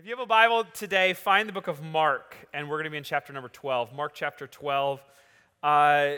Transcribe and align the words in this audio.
If 0.00 0.06
you 0.06 0.12
have 0.12 0.20
a 0.20 0.24
Bible 0.24 0.64
today, 0.72 1.12
find 1.12 1.46
the 1.46 1.52
book 1.52 1.68
of 1.68 1.82
Mark, 1.82 2.34
and 2.54 2.70
we're 2.70 2.76
going 2.76 2.84
to 2.84 2.90
be 2.90 2.96
in 2.96 3.04
chapter 3.04 3.34
number 3.34 3.50
12. 3.50 3.92
Mark 3.92 4.12
chapter 4.14 4.46
12. 4.46 4.98
Uh, 5.62 6.12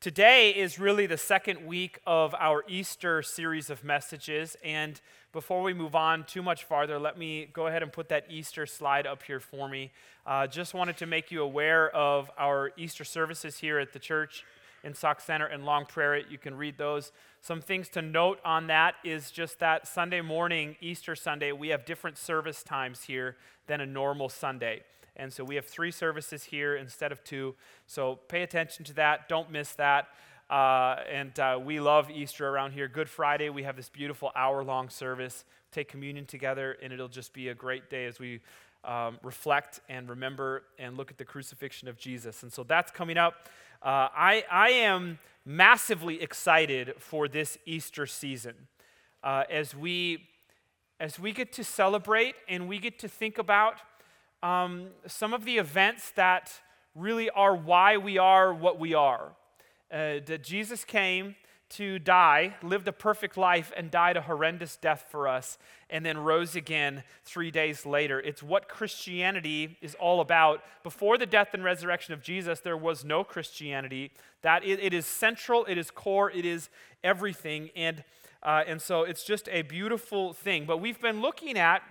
today 0.00 0.50
is 0.50 0.80
really 0.80 1.06
the 1.06 1.16
second 1.16 1.64
week 1.64 2.00
of 2.04 2.34
our 2.36 2.64
Easter 2.66 3.22
series 3.22 3.70
of 3.70 3.84
messages. 3.84 4.56
And 4.64 5.00
before 5.32 5.62
we 5.62 5.72
move 5.72 5.94
on 5.94 6.24
too 6.24 6.42
much 6.42 6.64
farther, 6.64 6.98
let 6.98 7.16
me 7.16 7.48
go 7.52 7.68
ahead 7.68 7.84
and 7.84 7.92
put 7.92 8.08
that 8.08 8.24
Easter 8.28 8.66
slide 8.66 9.06
up 9.06 9.22
here 9.22 9.38
for 9.38 9.68
me. 9.68 9.92
Uh, 10.26 10.48
just 10.48 10.74
wanted 10.74 10.96
to 10.96 11.06
make 11.06 11.30
you 11.30 11.44
aware 11.44 11.94
of 11.94 12.28
our 12.36 12.72
Easter 12.76 13.04
services 13.04 13.58
here 13.58 13.78
at 13.78 13.92
the 13.92 14.00
church 14.00 14.42
in 14.86 14.94
Sauk 14.94 15.20
Centre 15.20 15.46
and 15.46 15.64
Long 15.64 15.84
Prairie. 15.84 16.24
You 16.30 16.38
can 16.38 16.54
read 16.54 16.78
those. 16.78 17.10
Some 17.40 17.60
things 17.60 17.88
to 17.90 18.02
note 18.02 18.38
on 18.44 18.68
that 18.68 18.94
is 19.04 19.32
just 19.32 19.58
that 19.58 19.88
Sunday 19.88 20.20
morning, 20.20 20.76
Easter 20.80 21.16
Sunday, 21.16 21.50
we 21.50 21.68
have 21.68 21.84
different 21.84 22.16
service 22.16 22.62
times 22.62 23.02
here 23.02 23.36
than 23.66 23.80
a 23.80 23.86
normal 23.86 24.28
Sunday. 24.28 24.82
And 25.16 25.32
so 25.32 25.42
we 25.42 25.56
have 25.56 25.66
three 25.66 25.90
services 25.90 26.44
here 26.44 26.76
instead 26.76 27.10
of 27.10 27.24
two. 27.24 27.56
So 27.88 28.20
pay 28.28 28.42
attention 28.42 28.84
to 28.84 28.94
that. 28.94 29.28
Don't 29.28 29.50
miss 29.50 29.72
that. 29.72 30.06
Uh, 30.48 31.00
and 31.10 31.36
uh, 31.40 31.58
we 31.60 31.80
love 31.80 32.08
Easter 32.08 32.48
around 32.48 32.70
here. 32.70 32.86
Good 32.86 33.08
Friday, 33.08 33.50
we 33.50 33.64
have 33.64 33.74
this 33.74 33.88
beautiful 33.88 34.30
hour 34.36 34.62
long 34.62 34.88
service. 34.88 35.44
Take 35.72 35.88
communion 35.88 36.26
together, 36.26 36.76
and 36.80 36.92
it'll 36.92 37.08
just 37.08 37.32
be 37.32 37.48
a 37.48 37.54
great 37.54 37.90
day 37.90 38.06
as 38.06 38.20
we 38.20 38.40
um, 38.84 39.18
reflect 39.24 39.80
and 39.88 40.08
remember 40.08 40.62
and 40.78 40.96
look 40.96 41.10
at 41.10 41.18
the 41.18 41.24
crucifixion 41.24 41.88
of 41.88 41.98
Jesus. 41.98 42.44
And 42.44 42.52
so 42.52 42.62
that's 42.62 42.92
coming 42.92 43.16
up. 43.16 43.48
Uh, 43.86 44.08
I, 44.16 44.44
I 44.50 44.70
am 44.70 45.20
massively 45.44 46.20
excited 46.20 46.94
for 46.98 47.28
this 47.28 47.56
Easter 47.66 48.04
season 48.04 48.54
uh, 49.22 49.44
as, 49.48 49.76
we, 49.76 50.26
as 50.98 51.20
we 51.20 51.30
get 51.30 51.52
to 51.52 51.62
celebrate 51.62 52.34
and 52.48 52.66
we 52.66 52.80
get 52.80 52.98
to 52.98 53.08
think 53.08 53.38
about 53.38 53.76
um, 54.42 54.88
some 55.06 55.32
of 55.32 55.44
the 55.44 55.58
events 55.58 56.10
that 56.16 56.52
really 56.96 57.30
are 57.30 57.54
why 57.54 57.96
we 57.96 58.18
are 58.18 58.52
what 58.52 58.80
we 58.80 58.92
are. 58.92 59.36
Uh, 59.88 60.18
that 60.26 60.42
Jesus 60.42 60.84
came 60.84 61.36
to 61.68 61.98
die, 61.98 62.54
lived 62.62 62.86
a 62.88 62.92
perfect 62.92 63.36
life, 63.36 63.72
and 63.76 63.90
died 63.90 64.16
a 64.16 64.22
horrendous 64.22 64.76
death 64.76 65.06
for 65.10 65.26
us, 65.26 65.58
and 65.90 66.06
then 66.06 66.18
rose 66.18 66.54
again 66.54 67.02
three 67.24 67.50
days 67.50 67.84
later. 67.84 68.20
It's 68.20 68.42
what 68.42 68.68
Christianity 68.68 69.76
is 69.80 69.94
all 69.96 70.20
about. 70.20 70.62
Before 70.82 71.18
the 71.18 71.26
death 71.26 71.54
and 71.54 71.64
resurrection 71.64 72.14
of 72.14 72.22
Jesus, 72.22 72.60
there 72.60 72.76
was 72.76 73.04
no 73.04 73.24
Christianity. 73.24 74.12
That 74.42 74.64
it, 74.64 74.80
it 74.80 74.94
is 74.94 75.06
central, 75.06 75.64
it 75.64 75.76
is 75.76 75.90
core, 75.90 76.30
it 76.30 76.44
is 76.44 76.68
everything, 77.02 77.70
and 77.74 78.04
uh, 78.42 78.62
and 78.66 78.80
so 78.80 79.02
it's 79.02 79.24
just 79.24 79.48
a 79.50 79.62
beautiful 79.62 80.32
thing. 80.32 80.66
But 80.66 80.76
we've 80.78 81.00
been 81.00 81.20
looking 81.20 81.58
at 81.58 81.82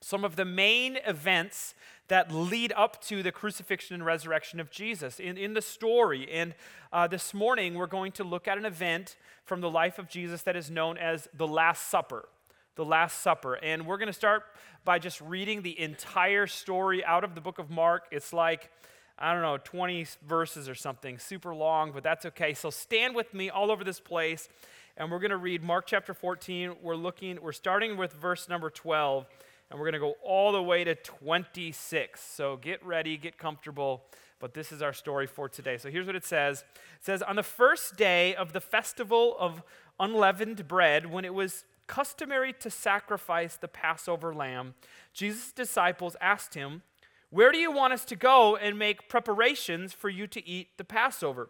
some 0.00 0.24
of 0.24 0.36
the 0.36 0.44
main 0.44 0.98
events 1.06 1.74
that 2.08 2.32
lead 2.32 2.72
up 2.76 3.02
to 3.04 3.22
the 3.22 3.32
crucifixion 3.32 3.94
and 3.94 4.04
resurrection 4.04 4.60
of 4.60 4.70
Jesus 4.70 5.18
in, 5.18 5.38
in 5.38 5.54
the 5.54 5.62
story. 5.62 6.28
And 6.30 6.54
uh, 6.92 7.06
this 7.06 7.32
morning, 7.32 7.74
we're 7.74 7.86
going 7.86 8.12
to 8.12 8.24
look 8.24 8.46
at 8.46 8.58
an 8.58 8.66
event 8.66 9.16
from 9.44 9.60
the 9.60 9.70
life 9.70 9.98
of 9.98 10.08
Jesus 10.08 10.42
that 10.42 10.56
is 10.56 10.70
known 10.70 10.98
as 10.98 11.28
the 11.34 11.46
Last 11.46 11.88
Supper. 11.88 12.28
The 12.76 12.84
Last 12.84 13.20
Supper. 13.20 13.54
And 13.54 13.86
we're 13.86 13.96
going 13.96 14.08
to 14.08 14.12
start 14.12 14.44
by 14.84 14.98
just 14.98 15.20
reading 15.20 15.62
the 15.62 15.78
entire 15.80 16.46
story 16.46 17.04
out 17.04 17.24
of 17.24 17.34
the 17.34 17.40
book 17.40 17.58
of 17.58 17.70
Mark. 17.70 18.04
It's 18.10 18.32
like, 18.32 18.70
I 19.18 19.32
don't 19.32 19.42
know, 19.42 19.58
20 19.62 20.06
verses 20.26 20.68
or 20.68 20.74
something, 20.74 21.18
super 21.18 21.54
long, 21.54 21.92
but 21.92 22.02
that's 22.02 22.26
okay. 22.26 22.52
So 22.52 22.68
stand 22.68 23.14
with 23.14 23.32
me 23.32 23.48
all 23.48 23.70
over 23.70 23.84
this 23.84 24.00
place, 24.00 24.48
and 24.96 25.10
we're 25.10 25.20
going 25.20 25.30
to 25.30 25.36
read 25.36 25.62
Mark 25.62 25.86
chapter 25.86 26.12
14. 26.12 26.76
We're 26.82 26.96
looking, 26.96 27.40
we're 27.40 27.52
starting 27.52 27.96
with 27.96 28.12
verse 28.12 28.48
number 28.48 28.70
12 28.70 29.26
and 29.70 29.78
we're 29.78 29.90
going 29.90 29.94
to 29.94 29.98
go 29.98 30.14
all 30.22 30.52
the 30.52 30.62
way 30.62 30.84
to 30.84 30.94
26. 30.94 32.20
So 32.20 32.56
get 32.56 32.84
ready, 32.84 33.16
get 33.16 33.38
comfortable. 33.38 34.04
But 34.38 34.54
this 34.54 34.72
is 34.72 34.82
our 34.82 34.92
story 34.92 35.26
for 35.26 35.48
today. 35.48 35.78
So 35.78 35.90
here's 35.90 36.06
what 36.06 36.16
it 36.16 36.24
says 36.24 36.64
It 36.98 37.04
says, 37.04 37.22
On 37.22 37.36
the 37.36 37.42
first 37.42 37.96
day 37.96 38.34
of 38.34 38.52
the 38.52 38.60
festival 38.60 39.36
of 39.38 39.62
unleavened 39.98 40.68
bread, 40.68 41.10
when 41.10 41.24
it 41.24 41.34
was 41.34 41.64
customary 41.86 42.52
to 42.52 42.70
sacrifice 42.70 43.56
the 43.56 43.68
Passover 43.68 44.34
lamb, 44.34 44.74
Jesus' 45.12 45.52
disciples 45.52 46.16
asked 46.20 46.54
him, 46.54 46.82
Where 47.30 47.52
do 47.52 47.58
you 47.58 47.72
want 47.72 47.94
us 47.94 48.04
to 48.06 48.16
go 48.16 48.56
and 48.56 48.78
make 48.78 49.08
preparations 49.08 49.92
for 49.92 50.08
you 50.08 50.26
to 50.26 50.46
eat 50.46 50.76
the 50.76 50.84
Passover? 50.84 51.48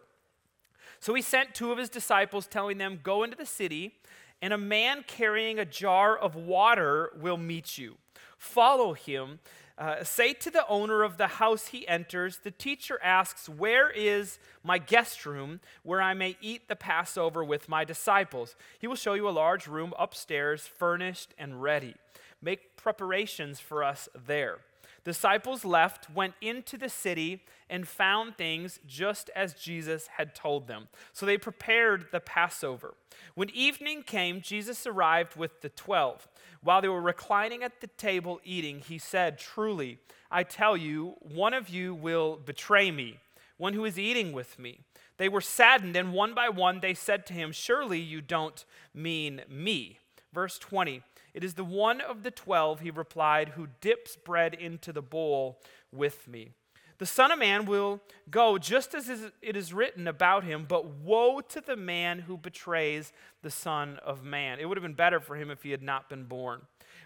So 0.99 1.13
he 1.13 1.21
sent 1.21 1.53
two 1.53 1.71
of 1.71 1.77
his 1.77 1.89
disciples, 1.89 2.47
telling 2.47 2.77
them, 2.77 3.01
Go 3.03 3.23
into 3.23 3.35
the 3.35 3.45
city, 3.45 3.95
and 4.41 4.53
a 4.53 4.57
man 4.57 5.03
carrying 5.05 5.59
a 5.59 5.65
jar 5.65 6.17
of 6.17 6.35
water 6.35 7.11
will 7.19 7.37
meet 7.37 7.77
you 7.77 7.97
follow 8.37 8.93
him. 8.93 9.39
Uh, 9.77 10.03
say 10.03 10.31
to 10.31 10.49
the 10.49 10.65
owner 10.67 11.03
of 11.03 11.17
the 11.17 11.27
house 11.27 11.67
he 11.67 11.85
enters, 11.87 12.37
the 12.37 12.51
teacher 12.51 12.97
asks, 13.03 13.49
Where 13.49 13.89
is 13.89 14.39
my 14.63 14.77
guest 14.77 15.25
room 15.25 15.59
where 15.83 16.01
I 16.01 16.13
may 16.13 16.37
eat 16.39 16.69
the 16.69 16.77
Passover 16.77 17.43
with 17.43 17.67
my 17.67 17.83
disciples? 17.83 18.55
He 18.79 18.87
will 18.87 18.95
show 18.95 19.15
you 19.15 19.27
a 19.27 19.31
large 19.31 19.67
room 19.67 19.93
upstairs, 19.99 20.65
furnished 20.65 21.33
and 21.37 21.61
ready. 21.61 21.95
Make 22.41 22.77
preparations 22.77 23.59
for 23.59 23.83
us 23.83 24.07
there. 24.27 24.59
Disciples 25.03 25.63
left, 25.63 26.09
went 26.09 26.33
into 26.41 26.77
the 26.77 26.89
city, 26.89 27.43
and 27.69 27.87
found 27.87 28.37
things 28.37 28.79
just 28.87 29.29
as 29.35 29.53
Jesus 29.53 30.07
had 30.17 30.33
told 30.33 30.67
them. 30.67 30.87
So 31.13 31.25
they 31.25 31.37
prepared 31.37 32.07
the 32.11 32.19
Passover. 32.19 32.95
When 33.35 33.49
evening 33.51 34.01
came, 34.03 34.41
Jesus 34.41 34.87
arrived 34.87 35.35
with 35.35 35.61
the 35.61 35.69
twelve. 35.69 36.27
While 36.65 36.81
they 36.81 36.87
were 36.87 36.99
reclining 36.99 37.61
at 37.61 37.79
the 37.79 37.85
table 37.85 38.41
eating, 38.43 38.79
he 38.79 38.97
said, 38.97 39.37
Truly, 39.37 39.99
I 40.31 40.41
tell 40.41 40.75
you, 40.75 41.13
one 41.19 41.53
of 41.53 41.69
you 41.69 41.93
will 41.93 42.37
betray 42.37 42.89
me, 42.89 43.19
one 43.57 43.73
who 43.73 43.85
is 43.85 43.99
eating 43.99 44.33
with 44.33 44.57
me. 44.57 44.79
They 45.17 45.29
were 45.29 45.41
saddened, 45.41 45.95
and 45.95 46.11
one 46.11 46.33
by 46.33 46.49
one 46.49 46.79
they 46.79 46.95
said 46.95 47.27
to 47.27 47.33
him, 47.33 47.51
Surely 47.51 47.99
you 47.99 48.19
don't 48.19 48.65
mean 48.95 49.43
me. 49.47 49.99
Verse 50.33 50.57
20 50.57 51.03
It 51.35 51.43
is 51.43 51.53
the 51.53 51.63
one 51.63 52.01
of 52.01 52.23
the 52.23 52.31
twelve, 52.31 52.79
he 52.79 52.89
replied, 52.89 53.49
who 53.49 53.67
dips 53.79 54.15
bread 54.15 54.55
into 54.55 54.91
the 54.91 55.03
bowl 55.03 55.61
with 55.91 56.27
me. 56.27 56.53
The 56.97 57.05
Son 57.05 57.31
of 57.31 57.39
Man 57.39 57.65
will 57.65 58.01
go 58.29 58.57
just 58.57 58.93
as 58.93 59.09
it 59.09 59.55
is 59.57 59.73
written 59.73 60.07
about 60.07 60.43
him, 60.43 60.65
but 60.67 60.85
woe 60.85 61.41
to 61.41 61.59
the 61.59 61.75
man 61.75 62.19
who 62.19 62.37
betrays 62.37 63.11
the 63.41 63.51
Son 63.51 63.99
of 64.03 64.23
Man. 64.23 64.59
It 64.59 64.67
would 64.67 64.77
have 64.77 64.83
been 64.83 64.93
better 64.93 65.19
for 65.19 65.35
him 65.35 65.51
if 65.51 65.63
he 65.63 65.71
had 65.71 65.83
not 65.83 66.09
been 66.09 66.23
born. 66.23 66.61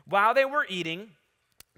While 0.06 0.34
they 0.34 0.46
were 0.46 0.66
eating, 0.70 1.12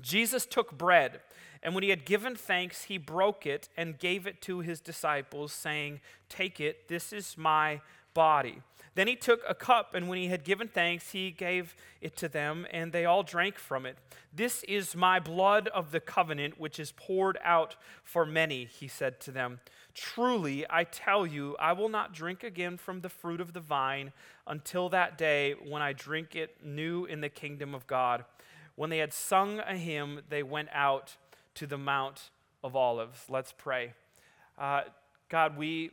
Jesus 0.01 0.45
took 0.45 0.77
bread, 0.77 1.22
and 1.63 1.73
when 1.73 1.83
he 1.83 1.89
had 1.89 2.05
given 2.05 2.35
thanks, 2.35 2.83
he 2.85 2.97
broke 2.97 3.45
it 3.45 3.69
and 3.77 3.97
gave 3.97 4.28
it 4.28 4.41
to 4.41 4.59
his 4.59 4.81
disciples, 4.81 5.53
saying, 5.53 6.01
Take 6.28 6.59
it, 6.59 6.88
this 6.88 7.13
is 7.13 7.38
my 7.38 7.81
body. 8.13 8.61
Then 8.94 9.07
he 9.07 9.16
took 9.16 9.41
a 9.47 9.56
cup, 9.56 9.96
and 9.96 10.09
when 10.09 10.18
he 10.18 10.28
had 10.28 10.44
given 10.44 10.68
thanks, 10.68 11.12
he 11.12 11.31
gave 11.31 11.75
it 12.02 12.18
to 12.18 12.28
them, 12.28 12.68
and 12.72 12.91
they 12.91 13.06
all 13.06 13.24
drank 13.24 13.57
from 13.57 13.85
it. 13.85 13.97
This 14.34 14.63
is 14.63 14.96
my 14.96 15.19
blood 15.19 15.69
of 15.69 15.91
the 15.91 16.02
covenant, 16.02 16.59
which 16.59 16.79
is 16.79 16.91
poured 16.91 17.38
out 17.44 17.78
for 18.03 18.25
many, 18.25 18.66
he 18.66 18.88
said 18.88 19.22
to 19.22 19.31
them. 19.31 19.62
Truly, 19.94 20.66
I 20.69 20.84
tell 20.84 21.25
you, 21.25 21.56
I 21.57 21.74
will 21.74 21.90
not 21.90 22.13
drink 22.13 22.44
again 22.44 22.78
from 22.78 23.02
the 23.02 23.09
fruit 23.09 23.40
of 23.40 23.53
the 23.53 23.59
vine 23.59 24.12
until 24.46 24.90
that 24.90 25.18
day 25.18 25.53
when 25.53 25.81
I 25.81 25.94
drink 25.94 26.35
it 26.35 26.58
new 26.63 27.06
in 27.06 27.22
the 27.22 27.29
kingdom 27.29 27.73
of 27.73 27.88
God. 27.88 28.25
When 28.75 28.90
they 28.90 29.00
had 29.00 29.13
sung 29.13 29.59
a 29.59 29.78
hymn, 29.78 30.22
they 30.29 30.44
went 30.44 30.69
out 30.73 31.16
to 31.56 31.68
the 31.68 31.78
Mount 31.78 32.29
of 32.63 32.75
Olives. 32.75 33.25
Let's 33.29 33.53
pray. 33.58 33.94
Uh, 34.58 34.81
God, 35.29 35.58
we 35.58 35.91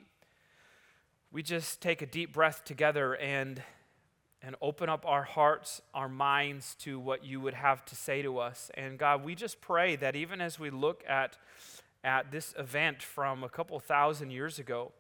we 1.31 1.43
just 1.43 1.81
take 1.83 2.01
a 2.01 2.07
deep 2.07 2.33
breath 2.33 2.65
together 2.65 3.15
and 3.15 3.63
and 4.41 4.55
open 4.63 4.89
up 4.89 5.05
our 5.05 5.25
hearts, 5.25 5.83
our 5.93 6.09
minds 6.09 6.77
to 6.77 7.01
what 7.01 7.25
you 7.25 7.41
would 7.41 7.55
have 7.55 7.85
to 7.85 7.97
say 7.97 8.23
to 8.23 8.39
us. 8.39 8.71
And 8.75 8.97
God, 8.97 9.25
we 9.25 9.35
just 9.35 9.61
pray 9.61 9.97
that 9.97 10.15
even 10.15 10.41
as 10.41 10.61
we 10.61 10.71
look 10.71 11.03
at 11.09 11.37
at 12.05 12.31
this 12.31 12.55
event 12.57 13.03
from 13.03 13.43
a 13.43 13.49
couple 13.49 13.79
thousand 13.81 14.31
years 14.31 14.61
ago, 14.61 14.93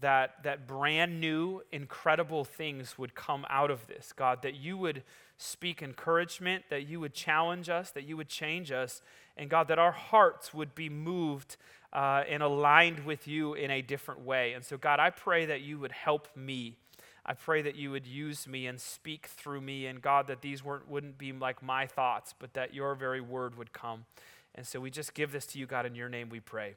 that 0.00 0.42
that 0.42 0.66
brand 0.66 1.18
new 1.18 1.62
incredible 1.72 2.44
things 2.44 2.98
would 2.98 3.14
come 3.14 3.46
out 3.48 3.70
of 3.70 3.86
this. 3.86 4.12
God, 4.14 4.42
that 4.42 4.54
you 4.54 4.76
would 4.76 5.02
speak 5.38 5.82
encouragement, 5.82 6.64
that 6.68 6.86
you 6.86 7.00
would 7.00 7.14
challenge 7.14 7.70
us, 7.70 7.90
that 7.92 8.04
you 8.04 8.16
would 8.16 8.28
change 8.28 8.70
us, 8.70 9.00
and 9.36 9.48
God, 9.48 9.68
that 9.68 9.78
our 9.78 9.92
hearts 9.92 10.52
would 10.52 10.74
be 10.74 10.88
moved 10.88 11.56
uh, 11.94 12.24
and 12.28 12.42
aligned 12.42 13.06
with 13.06 13.28
you 13.28 13.54
in 13.54 13.70
a 13.70 13.80
different 13.80 14.24
way. 14.24 14.52
And 14.52 14.64
so, 14.64 14.76
God, 14.76 14.98
I 14.98 15.10
pray 15.10 15.46
that 15.46 15.60
you 15.60 15.78
would 15.78 15.92
help 15.92 16.28
me. 16.36 16.76
I 17.24 17.34
pray 17.34 17.62
that 17.62 17.76
you 17.76 17.92
would 17.92 18.06
use 18.06 18.48
me 18.48 18.66
and 18.66 18.80
speak 18.80 19.26
through 19.28 19.60
me. 19.60 19.86
And 19.86 20.02
God, 20.02 20.26
that 20.26 20.42
these 20.42 20.64
weren't, 20.64 20.90
wouldn't 20.90 21.18
be 21.18 21.32
like 21.32 21.62
my 21.62 21.86
thoughts, 21.86 22.34
but 22.38 22.54
that 22.54 22.74
your 22.74 22.96
very 22.96 23.20
word 23.20 23.56
would 23.56 23.72
come. 23.72 24.06
And 24.56 24.66
so 24.66 24.80
we 24.80 24.90
just 24.90 25.14
give 25.14 25.30
this 25.30 25.46
to 25.46 25.58
you, 25.58 25.66
God, 25.66 25.86
in 25.86 25.94
your 25.94 26.08
name 26.08 26.28
we 26.28 26.40
pray. 26.40 26.74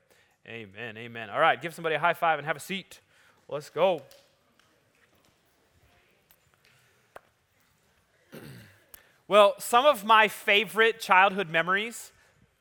Amen. 0.48 0.98
Amen. 0.98 1.30
All 1.30 1.40
right, 1.40 1.60
give 1.62 1.74
somebody 1.74 1.96
a 1.96 2.00
high 2.00 2.14
five 2.14 2.38
and 2.38 2.48
have 2.48 2.56
a 2.56 2.62
seat. 2.62 3.00
Let's 3.50 3.70
go. 3.70 4.02
Well, 9.30 9.56
some 9.60 9.86
of 9.86 10.06
my 10.06 10.30
favorite 10.30 11.02
childhood 11.02 11.50
memories 11.50 12.14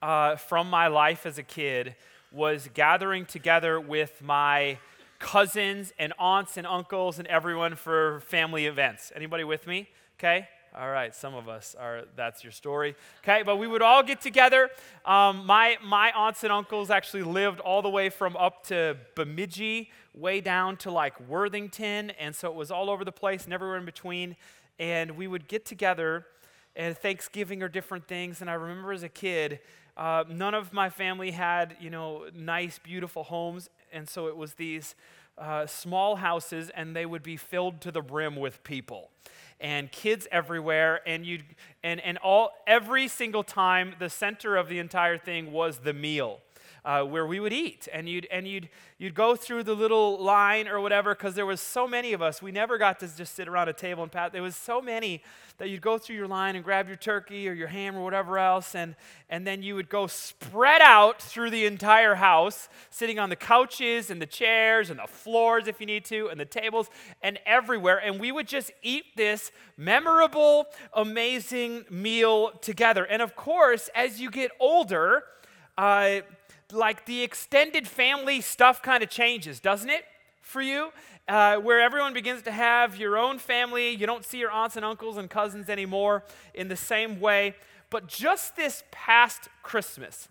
uh, 0.02 0.34
from 0.34 0.68
my 0.68 0.88
life 0.88 1.24
as 1.24 1.38
a 1.38 1.44
kid 1.44 1.94
was 2.32 2.68
gathering 2.74 3.24
together 3.24 3.80
with 3.80 4.22
my 4.22 4.78
cousins 5.18 5.92
and 5.98 6.12
aunts 6.18 6.56
and 6.56 6.66
uncles 6.66 7.18
and 7.18 7.26
everyone 7.28 7.74
for 7.74 8.20
family 8.20 8.66
events. 8.66 9.12
Anybody 9.14 9.44
with 9.44 9.66
me? 9.66 9.88
Okay. 10.18 10.48
All 10.78 10.90
right, 10.90 11.14
some 11.14 11.34
of 11.34 11.48
us 11.48 11.74
are. 11.78 12.02
That's 12.16 12.44
your 12.44 12.52
story, 12.52 12.96
okay? 13.22 13.42
But 13.42 13.56
we 13.56 13.66
would 13.66 13.80
all 13.80 14.02
get 14.02 14.20
together. 14.20 14.68
Um, 15.06 15.46
my 15.46 15.78
my 15.82 16.12
aunts 16.14 16.44
and 16.44 16.52
uncles 16.52 16.90
actually 16.90 17.22
lived 17.22 17.60
all 17.60 17.80
the 17.80 17.88
way 17.88 18.10
from 18.10 18.36
up 18.36 18.66
to 18.66 18.98
Bemidji, 19.14 19.90
way 20.14 20.42
down 20.42 20.76
to 20.78 20.90
like 20.90 21.18
Worthington, 21.28 22.10
and 22.10 22.36
so 22.36 22.48
it 22.48 22.54
was 22.54 22.70
all 22.70 22.90
over 22.90 23.06
the 23.06 23.12
place 23.12 23.44
and 23.44 23.54
everywhere 23.54 23.78
in 23.78 23.86
between. 23.86 24.36
And 24.78 25.12
we 25.12 25.26
would 25.26 25.48
get 25.48 25.64
together 25.64 26.26
and 26.76 26.96
Thanksgiving 26.96 27.62
are 27.62 27.68
different 27.68 28.06
things. 28.06 28.40
And 28.42 28.50
I 28.50 28.54
remember 28.54 28.92
as 28.92 29.02
a 29.02 29.08
kid, 29.08 29.60
uh, 29.96 30.24
none 30.28 30.54
of 30.54 30.72
my 30.72 30.90
family 30.90 31.30
had, 31.30 31.76
you 31.80 31.90
know, 31.90 32.26
nice, 32.34 32.78
beautiful 32.78 33.24
homes. 33.24 33.70
And 33.92 34.08
so 34.08 34.26
it 34.28 34.36
was 34.36 34.54
these 34.54 34.94
uh, 35.38 35.66
small 35.66 36.16
houses, 36.16 36.70
and 36.74 36.94
they 36.94 37.06
would 37.06 37.22
be 37.22 37.36
filled 37.36 37.80
to 37.82 37.90
the 37.90 38.02
brim 38.02 38.36
with 38.36 38.62
people 38.62 39.10
and 39.60 39.90
kids 39.90 40.28
everywhere 40.30 41.00
and 41.06 41.24
you 41.24 41.40
and 41.82 42.00
and 42.00 42.18
all 42.18 42.50
every 42.66 43.08
single 43.08 43.42
time 43.42 43.94
the 43.98 44.10
center 44.10 44.56
of 44.56 44.68
the 44.68 44.78
entire 44.78 45.16
thing 45.16 45.50
was 45.50 45.78
the 45.78 45.94
meal 45.94 46.40
uh, 46.86 47.02
where 47.02 47.26
we 47.26 47.40
would 47.40 47.52
eat. 47.52 47.88
And 47.92 48.08
you'd 48.08 48.26
and 48.30 48.46
you'd 48.46 48.68
you'd 48.96 49.14
go 49.14 49.34
through 49.34 49.64
the 49.64 49.74
little 49.74 50.22
line 50.22 50.68
or 50.68 50.80
whatever 50.80 51.14
because 51.14 51.34
there 51.34 51.44
was 51.44 51.60
so 51.60 51.88
many 51.88 52.12
of 52.12 52.22
us. 52.22 52.40
We 52.40 52.52
never 52.52 52.78
got 52.78 53.00
to 53.00 53.14
just 53.14 53.34
sit 53.34 53.48
around 53.48 53.68
a 53.68 53.72
table 53.72 54.04
and 54.04 54.12
pat. 54.12 54.32
There 54.32 54.40
was 54.40 54.54
so 54.54 54.80
many 54.80 55.20
that 55.58 55.68
you'd 55.68 55.80
go 55.82 55.98
through 55.98 56.14
your 56.14 56.28
line 56.28 56.54
and 56.54 56.64
grab 56.64 56.86
your 56.86 56.96
turkey 56.96 57.48
or 57.48 57.52
your 57.52 57.66
ham 57.66 57.96
or 57.96 58.04
whatever 58.04 58.38
else 58.38 58.74
and 58.74 58.94
and 59.28 59.44
then 59.44 59.64
you 59.64 59.74
would 59.74 59.88
go 59.88 60.06
spread 60.06 60.80
out 60.80 61.20
through 61.20 61.50
the 61.50 61.66
entire 61.66 62.14
house 62.14 62.68
sitting 62.88 63.18
on 63.18 63.30
the 63.30 63.36
couches 63.36 64.08
and 64.08 64.22
the 64.22 64.26
chairs 64.26 64.88
and 64.88 65.00
the 65.00 65.08
floors 65.08 65.66
if 65.66 65.80
you 65.80 65.86
need 65.86 66.04
to 66.04 66.28
and 66.28 66.38
the 66.38 66.44
tables 66.44 66.88
and 67.20 67.40
everywhere. 67.44 67.98
And 67.98 68.20
we 68.20 68.30
would 68.30 68.46
just 68.46 68.70
eat 68.82 69.16
this 69.16 69.50
memorable 69.76 70.66
amazing 70.92 71.84
meal 71.90 72.52
together. 72.60 73.04
And 73.04 73.20
of 73.20 73.34
course 73.34 73.90
as 73.92 74.20
you 74.20 74.30
get 74.30 74.52
older 74.60 75.24
uh, 75.78 76.20
like 76.72 77.06
the 77.06 77.22
extended 77.22 77.86
family 77.86 78.40
stuff 78.40 78.82
kind 78.82 79.02
of 79.02 79.10
changes, 79.10 79.60
doesn't 79.60 79.90
it, 79.90 80.04
for 80.40 80.60
you? 80.60 80.90
Uh, 81.28 81.56
where 81.56 81.80
everyone 81.80 82.12
begins 82.14 82.42
to 82.42 82.52
have 82.52 82.96
your 82.96 83.18
own 83.18 83.38
family. 83.38 83.90
You 83.90 84.06
don't 84.06 84.24
see 84.24 84.38
your 84.38 84.50
aunts 84.50 84.76
and 84.76 84.84
uncles 84.84 85.16
and 85.16 85.28
cousins 85.28 85.68
anymore 85.68 86.24
in 86.54 86.68
the 86.68 86.76
same 86.76 87.20
way. 87.20 87.56
But 87.90 88.06
just 88.06 88.56
this 88.56 88.84
past 88.90 89.48
Christmas, 89.62 90.28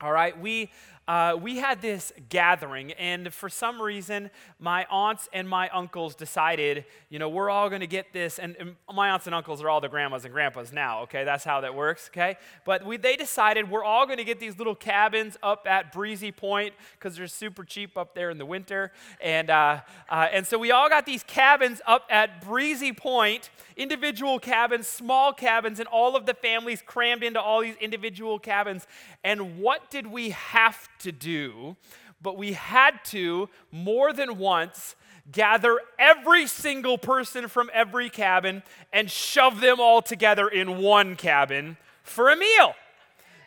all 0.00 0.12
right, 0.12 0.38
we 0.38 0.70
uh, 1.08 1.38
we 1.40 1.58
had 1.58 1.80
this 1.80 2.12
gathering, 2.28 2.90
and 2.92 3.32
for 3.32 3.48
some 3.48 3.80
reason, 3.80 4.28
my 4.58 4.84
aunts 4.90 5.28
and 5.32 5.48
my 5.48 5.68
uncles 5.68 6.16
decided, 6.16 6.84
you 7.10 7.20
know, 7.20 7.28
we're 7.28 7.48
all 7.48 7.68
going 7.68 7.80
to 7.80 7.86
get 7.86 8.12
this. 8.12 8.40
And, 8.40 8.56
and, 8.58 8.74
my 8.92 9.10
aunts 9.10 9.26
and 9.26 9.34
uncles 9.34 9.62
are 9.62 9.68
all 9.68 9.80
the 9.80 9.88
grandmas 9.88 10.24
and 10.24 10.34
grandpas 10.34 10.72
now, 10.72 11.02
okay? 11.02 11.22
That's 11.22 11.44
how 11.44 11.60
that 11.60 11.76
works, 11.76 12.10
okay? 12.12 12.38
But 12.64 12.84
we, 12.84 12.96
they 12.96 13.14
decided 13.14 13.70
we're 13.70 13.84
all 13.84 14.06
going 14.06 14.18
to 14.18 14.24
get 14.24 14.40
these 14.40 14.58
little 14.58 14.74
cabins 14.74 15.36
up 15.44 15.66
at 15.68 15.92
Breezy 15.92 16.32
Point 16.32 16.74
because 16.98 17.16
they're 17.16 17.28
super 17.28 17.62
cheap 17.62 17.96
up 17.96 18.14
there 18.16 18.30
in 18.30 18.38
the 18.38 18.46
winter. 18.46 18.90
And, 19.20 19.48
uh, 19.48 19.82
uh, 20.08 20.28
and 20.32 20.44
so 20.44 20.58
we 20.58 20.72
all 20.72 20.88
got 20.88 21.06
these 21.06 21.22
cabins 21.22 21.80
up 21.86 22.06
at 22.10 22.44
Breezy 22.44 22.92
Point, 22.92 23.50
individual 23.76 24.40
cabins, 24.40 24.88
small 24.88 25.32
cabins, 25.32 25.78
and 25.78 25.88
all 25.88 26.16
of 26.16 26.26
the 26.26 26.34
families 26.34 26.82
crammed 26.84 27.22
into 27.22 27.40
all 27.40 27.60
these 27.60 27.76
individual 27.76 28.40
cabins. 28.40 28.88
And 29.22 29.58
what 29.58 29.88
did 29.90 30.08
we 30.08 30.30
have 30.30 30.88
to 30.88 30.95
do, 31.04 31.76
but 32.20 32.36
we 32.36 32.52
had 32.52 33.04
to 33.06 33.48
more 33.70 34.12
than 34.12 34.38
once 34.38 34.94
gather 35.30 35.78
every 35.98 36.46
single 36.46 36.98
person 36.98 37.48
from 37.48 37.70
every 37.72 38.08
cabin 38.08 38.62
and 38.92 39.10
shove 39.10 39.60
them 39.60 39.80
all 39.80 40.00
together 40.00 40.48
in 40.48 40.78
one 40.78 41.16
cabin 41.16 41.76
for 42.02 42.30
a 42.30 42.36
meal. 42.36 42.74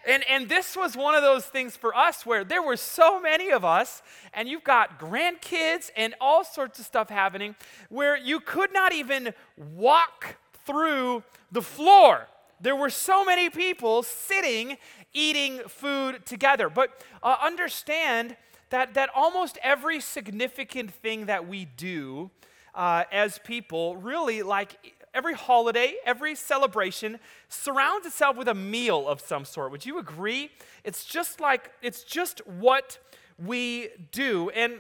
And, 0.08 0.24
and 0.30 0.50
this 0.50 0.76
was 0.76 0.96
one 0.96 1.14
of 1.14 1.22
those 1.22 1.46
things 1.46 1.76
for 1.76 1.96
us 1.96 2.26
where 2.26 2.44
there 2.44 2.64
were 2.64 2.78
so 2.78 3.22
many 3.22 3.52
of 3.52 3.66
us, 3.66 4.02
and 4.34 4.48
you've 4.48 4.64
got 4.64 5.00
grandkids 5.00 5.92
and 5.96 6.16
all 6.22 6.44
sorts 6.44 6.80
of 6.80 6.86
stuff 6.86 7.10
happening, 7.10 7.56
where 7.90 8.18
you 8.18 8.40
could 8.40 8.74
not 8.74 8.94
even 8.94 9.34
walk 9.58 10.38
through 10.66 11.24
the 11.52 11.62
floor. 11.62 12.28
There 12.62 12.76
were 12.76 12.90
so 12.90 13.24
many 13.24 13.50
people 13.50 14.04
sitting 14.04 14.78
eating 15.14 15.60
food 15.68 16.26
together. 16.26 16.70
But 16.70 16.90
uh, 17.24 17.38
understand 17.42 18.36
that, 18.70 18.94
that 18.94 19.10
almost 19.16 19.58
every 19.64 20.00
significant 20.00 20.92
thing 20.92 21.26
that 21.26 21.48
we 21.48 21.66
do 21.66 22.32
uh, 22.76 23.04
as 23.12 23.40
people, 23.40 23.98
really 23.98 24.42
like 24.44 24.96
every 25.14 25.34
holiday, 25.34 25.96
every 26.06 26.36
celebration, 26.36 27.20
surrounds 27.50 28.06
itself 28.06 28.38
with 28.38 28.48
a 28.48 28.54
meal 28.54 29.08
of 29.08 29.20
some 29.20 29.46
sort. 29.46 29.72
Would 29.72 29.86
you 29.86 29.98
agree? 29.98 30.52
It's 30.84 31.04
just 31.04 31.40
like, 31.40 31.72
it's 31.82 32.04
just 32.04 32.46
what 32.48 33.00
we 33.38 33.90
do. 34.12 34.50
And 34.52 34.74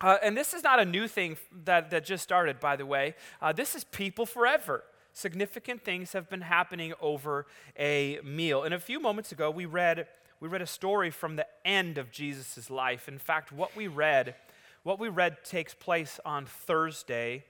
uh, 0.00 0.18
and 0.22 0.36
this 0.36 0.52
is 0.52 0.62
not 0.62 0.80
a 0.80 0.84
new 0.84 1.08
thing 1.08 1.38
that, 1.64 1.90
that 1.90 2.04
just 2.04 2.22
started, 2.22 2.60
by 2.60 2.76
the 2.76 2.84
way. 2.84 3.14
Uh, 3.40 3.52
this 3.52 3.74
is 3.74 3.84
people 3.84 4.26
forever 4.26 4.84
significant 5.14 5.82
things 5.82 6.12
have 6.12 6.28
been 6.28 6.42
happening 6.42 6.92
over 7.00 7.46
a 7.78 8.20
meal. 8.22 8.64
And 8.64 8.74
a 8.74 8.78
few 8.78 9.00
moments 9.00 9.32
ago, 9.32 9.50
we 9.50 9.64
read, 9.64 10.06
we 10.40 10.48
read 10.48 10.60
a 10.60 10.66
story 10.66 11.10
from 11.10 11.36
the 11.36 11.46
end 11.64 11.96
of 11.96 12.10
Jesus' 12.10 12.68
life. 12.68 13.08
In 13.08 13.18
fact, 13.18 13.52
what 13.52 13.74
we 13.74 13.86
read, 13.86 14.34
what 14.82 14.98
we 14.98 15.08
read 15.08 15.42
takes 15.44 15.72
place 15.72 16.20
on 16.26 16.44
Thursday 16.44 17.44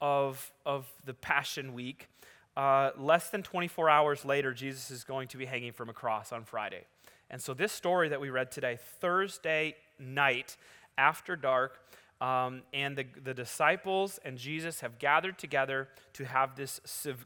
of, 0.00 0.52
of 0.66 0.86
the 1.06 1.14
Passion 1.14 1.72
Week. 1.72 2.08
Uh, 2.56 2.90
less 2.98 3.30
than 3.30 3.42
24 3.42 3.88
hours 3.88 4.24
later, 4.24 4.52
Jesus 4.52 4.90
is 4.90 5.04
going 5.04 5.28
to 5.28 5.36
be 5.36 5.46
hanging 5.46 5.72
from 5.72 5.88
a 5.88 5.92
cross 5.94 6.32
on 6.32 6.44
Friday. 6.44 6.84
And 7.30 7.40
so, 7.40 7.54
this 7.54 7.72
story 7.72 8.10
that 8.10 8.20
we 8.20 8.30
read 8.30 8.52
today, 8.52 8.78
Thursday 9.00 9.76
night 9.98 10.56
after 10.98 11.34
dark, 11.36 11.80
um, 12.24 12.62
and 12.72 12.96
the, 12.96 13.04
the 13.22 13.34
disciples 13.34 14.18
and 14.24 14.38
Jesus 14.38 14.80
have 14.80 14.98
gathered 14.98 15.38
together 15.38 15.88
to 16.14 16.24
have 16.24 16.56
this 16.56 16.80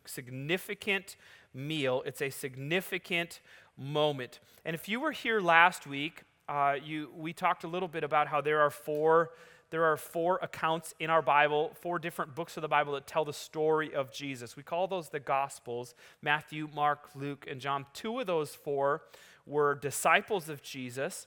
significant 0.05 1.15
meal. 1.55 2.03
It's 2.05 2.21
a 2.21 2.31
significant 2.31 3.39
moment. 3.77 4.41
And 4.65 4.75
if 4.75 4.89
you 4.89 4.99
were 4.99 5.13
here 5.13 5.41
last 5.41 5.87
week, 5.87 6.23
uh, 6.49 6.77
you, 6.85 7.11
we 7.17 7.33
talked 7.33 7.63
a 7.63 7.69
little 7.69 7.87
bit 7.87 8.03
about 8.03 8.27
how 8.27 8.41
there 8.41 8.61
are 8.61 8.71
four 8.71 9.31
there 9.71 9.85
are 9.85 9.99
four 9.99 10.39
accounts 10.41 10.95
in 10.99 11.11
our 11.11 11.21
Bible, 11.21 11.73
four 11.83 11.99
different 11.99 12.35
books 12.35 12.57
of 12.57 12.63
the 12.63 12.69
Bible 12.69 12.95
that 12.95 13.07
tell 13.07 13.27
the 13.27 13.35
story 13.35 13.95
of 13.95 14.11
Jesus. 14.11 14.57
We 14.57 14.63
call 14.63 14.87
those 14.87 15.11
the 15.11 15.21
Gospels 15.21 15.95
Matthew, 16.23 16.71
Mark, 16.75 17.11
Luke, 17.15 17.47
and 17.47 17.61
John. 17.61 17.85
Two 17.93 18.19
of 18.19 18.27
those 18.27 18.55
four 18.55 19.03
were 19.45 19.75
disciples 19.75 20.49
of 20.49 20.63
Jesus, 20.63 21.27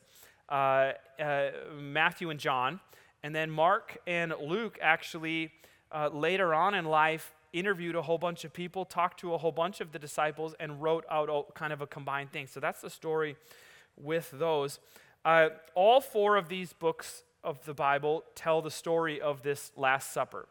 uh, 0.50 0.94
uh, 1.20 1.50
Matthew 1.80 2.32
and 2.32 2.40
John. 2.40 2.80
And 3.24 3.36
then 3.36 3.50
Mark 3.50 3.98
and 4.08 4.34
Luke 4.42 4.78
actually, 4.82 5.52
uh, 5.92 6.10
later 6.12 6.54
on 6.54 6.74
in 6.74 6.86
life, 6.86 7.34
interviewed 7.54 7.96
a 7.96 8.02
whole 8.02 8.18
bunch 8.18 8.46
of 8.46 8.54
people, 8.54 8.86
talked 8.86 9.20
to 9.20 9.34
a 9.34 9.38
whole 9.38 9.52
bunch 9.52 9.82
of 9.82 9.92
the 9.92 10.00
disciples, 10.00 10.56
and 10.60 10.82
wrote 10.82 11.06
out 11.10 11.54
kind 11.54 11.74
of 11.74 11.82
a 11.82 11.88
combined 11.88 12.32
thing. 12.32 12.48
So 12.48 12.60
that's 12.60 12.82
the 12.82 12.90
story 12.90 13.36
with 13.98 14.32
those. 14.32 14.80
Uh, 15.24 15.50
all 15.76 16.02
four 16.02 16.38
of 16.38 16.50
these 16.50 16.74
books 16.74 17.24
of 17.44 17.64
the 17.66 17.74
Bible 17.74 18.24
tell 18.36 18.62
the 18.62 18.72
story 18.72 19.20
of 19.20 19.44
this 19.44 19.72
Last 19.76 20.12
Supper 20.12 20.48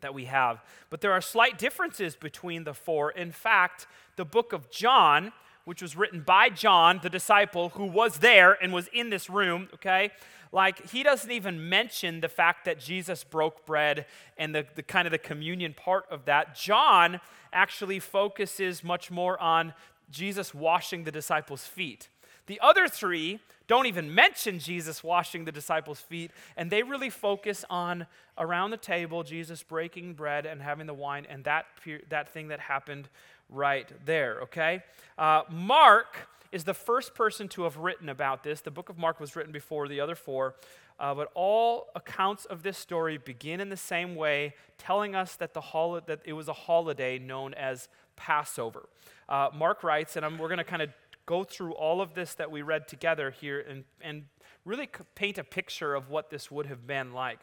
that 0.00 0.14
we 0.14 0.26
have. 0.26 0.62
But 0.88 1.00
there 1.00 1.12
are 1.12 1.20
slight 1.20 1.58
differences 1.58 2.16
between 2.16 2.64
the 2.64 2.74
four. 2.74 3.10
In 3.10 3.32
fact, 3.32 3.86
the 4.16 4.24
book 4.24 4.52
of 4.52 4.70
John, 4.70 5.32
which 5.64 5.82
was 5.82 5.96
written 5.96 6.22
by 6.22 6.48
John, 6.48 7.00
the 7.02 7.10
disciple 7.10 7.70
who 7.70 7.84
was 7.84 8.18
there 8.18 8.56
and 8.62 8.72
was 8.72 8.88
in 8.92 9.10
this 9.10 9.30
room, 9.30 9.68
okay? 9.74 10.10
Like, 10.52 10.90
he 10.90 11.02
doesn't 11.02 11.30
even 11.30 11.68
mention 11.68 12.20
the 12.20 12.28
fact 12.28 12.64
that 12.64 12.80
Jesus 12.80 13.22
broke 13.22 13.64
bread 13.64 14.06
and 14.36 14.54
the, 14.54 14.66
the 14.74 14.82
kind 14.82 15.06
of 15.06 15.12
the 15.12 15.18
communion 15.18 15.74
part 15.74 16.06
of 16.10 16.24
that. 16.24 16.56
John 16.56 17.20
actually 17.52 18.00
focuses 18.00 18.82
much 18.82 19.10
more 19.10 19.40
on 19.40 19.74
Jesus 20.10 20.52
washing 20.52 21.04
the 21.04 21.12
disciples' 21.12 21.66
feet. 21.66 22.08
The 22.46 22.58
other 22.60 22.88
three 22.88 23.38
don't 23.68 23.86
even 23.86 24.12
mention 24.12 24.58
Jesus 24.58 25.04
washing 25.04 25.44
the 25.44 25.52
disciples' 25.52 26.00
feet, 26.00 26.32
and 26.56 26.68
they 26.68 26.82
really 26.82 27.10
focus 27.10 27.64
on 27.70 28.08
around 28.36 28.72
the 28.72 28.76
table, 28.76 29.22
Jesus 29.22 29.62
breaking 29.62 30.14
bread 30.14 30.46
and 30.46 30.60
having 30.60 30.88
the 30.88 30.94
wine, 30.94 31.24
and 31.30 31.44
that, 31.44 31.66
that 32.08 32.32
thing 32.32 32.48
that 32.48 32.58
happened 32.58 33.08
right 33.50 33.88
there, 34.06 34.40
okay? 34.42 34.82
Uh, 35.18 35.42
Mark 35.50 36.28
is 36.52 36.64
the 36.64 36.74
first 36.74 37.14
person 37.14 37.48
to 37.48 37.64
have 37.64 37.76
written 37.76 38.08
about 38.08 38.42
this. 38.42 38.60
The 38.60 38.70
book 38.70 38.88
of 38.88 38.98
Mark 38.98 39.20
was 39.20 39.36
written 39.36 39.52
before 39.52 39.88
the 39.88 40.00
other 40.00 40.14
four. 40.14 40.54
Uh, 40.98 41.14
but 41.14 41.30
all 41.34 41.88
accounts 41.94 42.44
of 42.44 42.62
this 42.62 42.76
story 42.76 43.16
begin 43.16 43.60
in 43.60 43.70
the 43.70 43.76
same 43.76 44.14
way, 44.14 44.54
telling 44.76 45.14
us 45.14 45.34
that, 45.36 45.54
the 45.54 45.60
hol- 45.60 46.00
that 46.06 46.20
it 46.26 46.34
was 46.34 46.46
a 46.46 46.52
holiday 46.52 47.18
known 47.18 47.54
as 47.54 47.88
Passover. 48.16 48.86
Uh, 49.26 49.48
Mark 49.54 49.82
writes, 49.82 50.16
and 50.16 50.26
I'm, 50.26 50.36
we're 50.36 50.48
going 50.48 50.58
to 50.58 50.64
kind 50.64 50.82
of 50.82 50.90
go 51.24 51.42
through 51.42 51.72
all 51.72 52.02
of 52.02 52.12
this 52.12 52.34
that 52.34 52.50
we 52.50 52.60
read 52.60 52.86
together 52.86 53.30
here 53.30 53.64
and, 53.66 53.84
and 54.02 54.24
really 54.66 54.88
paint 55.14 55.38
a 55.38 55.44
picture 55.44 55.94
of 55.94 56.10
what 56.10 56.28
this 56.28 56.50
would 56.50 56.66
have 56.66 56.86
been 56.86 57.14
like. 57.14 57.38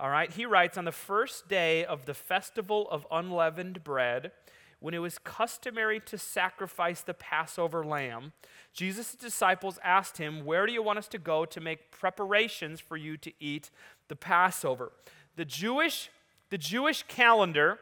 All 0.00 0.10
right, 0.10 0.32
he 0.32 0.46
writes, 0.46 0.76
on 0.76 0.84
the 0.84 0.92
first 0.92 1.48
day 1.48 1.84
of 1.84 2.04
the 2.04 2.14
festival 2.14 2.88
of 2.90 3.06
unleavened 3.12 3.84
bread, 3.84 4.32
when 4.80 4.94
it 4.94 4.98
was 4.98 5.18
customary 5.18 6.00
to 6.00 6.16
sacrifice 6.16 7.00
the 7.00 7.14
Passover 7.14 7.84
lamb, 7.84 8.32
Jesus' 8.72 9.14
disciples 9.14 9.78
asked 9.82 10.18
him, 10.18 10.44
Where 10.44 10.66
do 10.66 10.72
you 10.72 10.82
want 10.82 10.98
us 10.98 11.08
to 11.08 11.18
go 11.18 11.44
to 11.44 11.60
make 11.60 11.90
preparations 11.90 12.80
for 12.80 12.96
you 12.96 13.16
to 13.16 13.32
eat 13.40 13.70
the 14.08 14.16
Passover? 14.16 14.92
The 15.36 15.44
Jewish, 15.44 16.10
the 16.50 16.58
Jewish 16.58 17.02
calendar, 17.08 17.78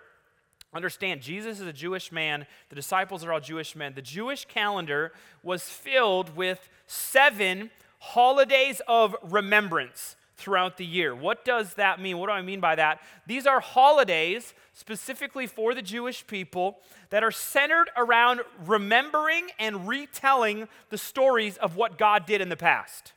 understand, 0.73 1.23
Jesus 1.23 1.61
is 1.61 1.67
a 1.67 1.73
Jewish 1.73 2.11
man, 2.11 2.47
the 2.69 2.77
disciples 2.77 3.25
are 3.25 3.33
all 3.33 3.41
Jewish 3.41 3.77
men. 3.77 3.95
The 3.95 4.03
Jewish 4.03 4.45
calendar 4.45 5.13
was 5.43 5.65
filled 5.65 6.37
with 6.37 6.69
seven 6.87 7.71
holidays 7.99 8.81
of 8.87 9.17
remembrance 9.23 10.16
throughout 10.37 10.77
the 10.77 10.85
year. 10.85 11.15
What 11.15 11.45
does 11.45 11.75
that 11.75 12.01
mean? 12.01 12.19
What 12.19 12.27
do 12.27 12.33
I 12.33 12.43
mean 12.43 12.61
by 12.61 12.75
that? 12.75 13.01
These 13.27 13.47
are 13.47 13.61
holidays 13.61 14.53
specifically 14.75 15.47
for 15.47 15.75
the 15.75 15.83
Jewish 15.83 16.27
people 16.27 16.79
that 17.11 17.25
are 17.25 17.31
centered 17.31 17.91
around 17.97 18.43
remembering 18.67 19.49
and 19.59 19.89
retelling 19.89 20.69
the 20.91 20.99
stories 20.99 21.57
of 21.57 21.77
what 21.77 21.97
God 21.97 22.27
did 22.27 22.41
in 22.41 22.51
the 22.51 22.57
past. 22.57 23.13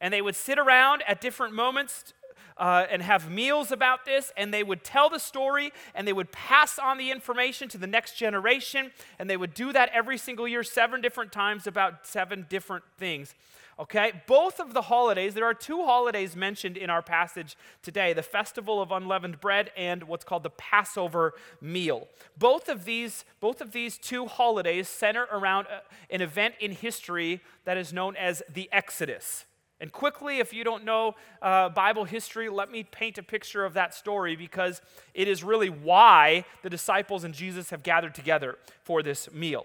And 0.00 0.12
they 0.12 0.22
would 0.22 0.34
sit 0.34 0.58
around 0.58 1.04
at 1.06 1.20
different 1.20 1.54
moments 1.54 2.12
uh, 2.56 2.86
and 2.90 3.02
have 3.02 3.30
meals 3.30 3.72
about 3.72 4.04
this, 4.04 4.32
and 4.36 4.52
they 4.52 4.62
would 4.62 4.84
tell 4.84 5.08
the 5.08 5.18
story 5.18 5.72
and 5.94 6.06
they 6.06 6.12
would 6.12 6.30
pass 6.30 6.78
on 6.78 6.98
the 6.98 7.10
information 7.10 7.68
to 7.68 7.78
the 7.78 7.86
next 7.86 8.16
generation, 8.16 8.90
and 9.18 9.30
they 9.30 9.36
would 9.36 9.54
do 9.54 9.72
that 9.72 9.90
every 9.94 10.18
single 10.18 10.46
year, 10.46 10.62
seven 10.62 11.00
different 11.00 11.32
times 11.32 11.66
about 11.66 12.06
seven 12.06 12.46
different 12.50 12.84
things. 12.98 13.34
Okay, 13.80 14.12
both 14.26 14.60
of 14.60 14.74
the 14.74 14.82
holidays, 14.82 15.32
there 15.32 15.46
are 15.46 15.54
two 15.54 15.84
holidays 15.84 16.36
mentioned 16.36 16.76
in 16.76 16.90
our 16.90 17.00
passage 17.00 17.56
today 17.82 18.12
the 18.12 18.22
festival 18.22 18.82
of 18.82 18.92
unleavened 18.92 19.40
bread 19.40 19.70
and 19.74 20.02
what's 20.02 20.22
called 20.22 20.42
the 20.42 20.50
Passover 20.50 21.32
meal. 21.62 22.06
Both 22.36 22.68
of 22.68 22.84
these, 22.84 23.24
both 23.40 23.62
of 23.62 23.72
these 23.72 23.96
two 23.96 24.26
holidays 24.26 24.86
center 24.86 25.26
around 25.32 25.66
uh, 25.68 25.80
an 26.10 26.20
event 26.20 26.56
in 26.60 26.72
history 26.72 27.40
that 27.64 27.78
is 27.78 27.90
known 27.90 28.16
as 28.16 28.42
the 28.52 28.68
Exodus. 28.70 29.46
And 29.80 29.90
quickly, 29.90 30.40
if 30.40 30.52
you 30.52 30.62
don't 30.62 30.84
know 30.84 31.14
uh, 31.40 31.70
Bible 31.70 32.04
history, 32.04 32.50
let 32.50 32.70
me 32.70 32.82
paint 32.82 33.16
a 33.16 33.22
picture 33.22 33.64
of 33.64 33.72
that 33.72 33.94
story 33.94 34.36
because 34.36 34.82
it 35.14 35.26
is 35.26 35.42
really 35.42 35.70
why 35.70 36.44
the 36.62 36.68
disciples 36.68 37.24
and 37.24 37.32
Jesus 37.32 37.70
have 37.70 37.82
gathered 37.82 38.14
together 38.14 38.58
for 38.82 39.02
this 39.02 39.32
meal. 39.32 39.64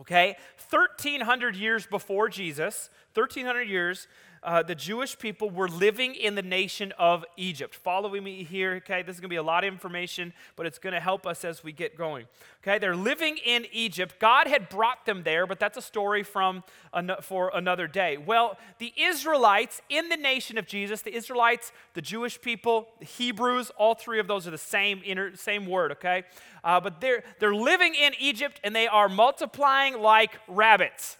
Okay? 0.00 0.36
1,300 0.70 1.56
years 1.56 1.86
before 1.86 2.28
Jesus, 2.28 2.90
1,300 3.14 3.62
years, 3.68 4.08
uh, 4.46 4.62
the 4.62 4.76
Jewish 4.76 5.18
people 5.18 5.50
were 5.50 5.68
living 5.68 6.14
in 6.14 6.36
the 6.36 6.42
nation 6.42 6.92
of 7.00 7.24
Egypt. 7.36 7.74
Following 7.74 8.22
me 8.22 8.44
here, 8.44 8.74
okay? 8.74 9.02
This 9.02 9.16
is 9.16 9.20
going 9.20 9.28
to 9.28 9.32
be 9.32 9.36
a 9.36 9.42
lot 9.42 9.64
of 9.64 9.72
information, 9.72 10.32
but 10.54 10.66
it's 10.66 10.78
going 10.78 10.92
to 10.92 11.00
help 11.00 11.26
us 11.26 11.44
as 11.44 11.64
we 11.64 11.72
get 11.72 11.98
going. 11.98 12.26
Okay? 12.62 12.78
They're 12.78 12.94
living 12.94 13.38
in 13.44 13.66
Egypt. 13.72 14.20
God 14.20 14.46
had 14.46 14.68
brought 14.68 15.04
them 15.04 15.24
there, 15.24 15.48
but 15.48 15.58
that's 15.58 15.76
a 15.76 15.82
story 15.82 16.22
from 16.22 16.62
an- 16.92 17.16
for 17.22 17.50
another 17.54 17.88
day. 17.88 18.18
Well, 18.18 18.56
the 18.78 18.92
Israelites 18.96 19.82
in 19.88 20.10
the 20.10 20.16
nation 20.16 20.58
of 20.58 20.66
Jesus, 20.68 21.02
the 21.02 21.14
Israelites, 21.14 21.72
the 21.94 22.02
Jewish 22.02 22.40
people, 22.40 22.88
the 23.00 23.04
Hebrews, 23.04 23.72
all 23.76 23.96
three 23.96 24.20
of 24.20 24.28
those 24.28 24.46
are 24.46 24.52
the 24.52 24.58
same 24.58 25.02
inner, 25.04 25.34
same 25.34 25.66
word, 25.66 25.90
okay? 25.90 26.22
Uh, 26.62 26.78
but 26.78 27.00
they're 27.00 27.24
they're 27.40 27.54
living 27.54 27.96
in 27.96 28.12
Egypt 28.20 28.60
and 28.62 28.76
they 28.76 28.86
are 28.86 29.08
multiplying 29.08 30.00
like 30.00 30.38
rabbits. 30.46 31.18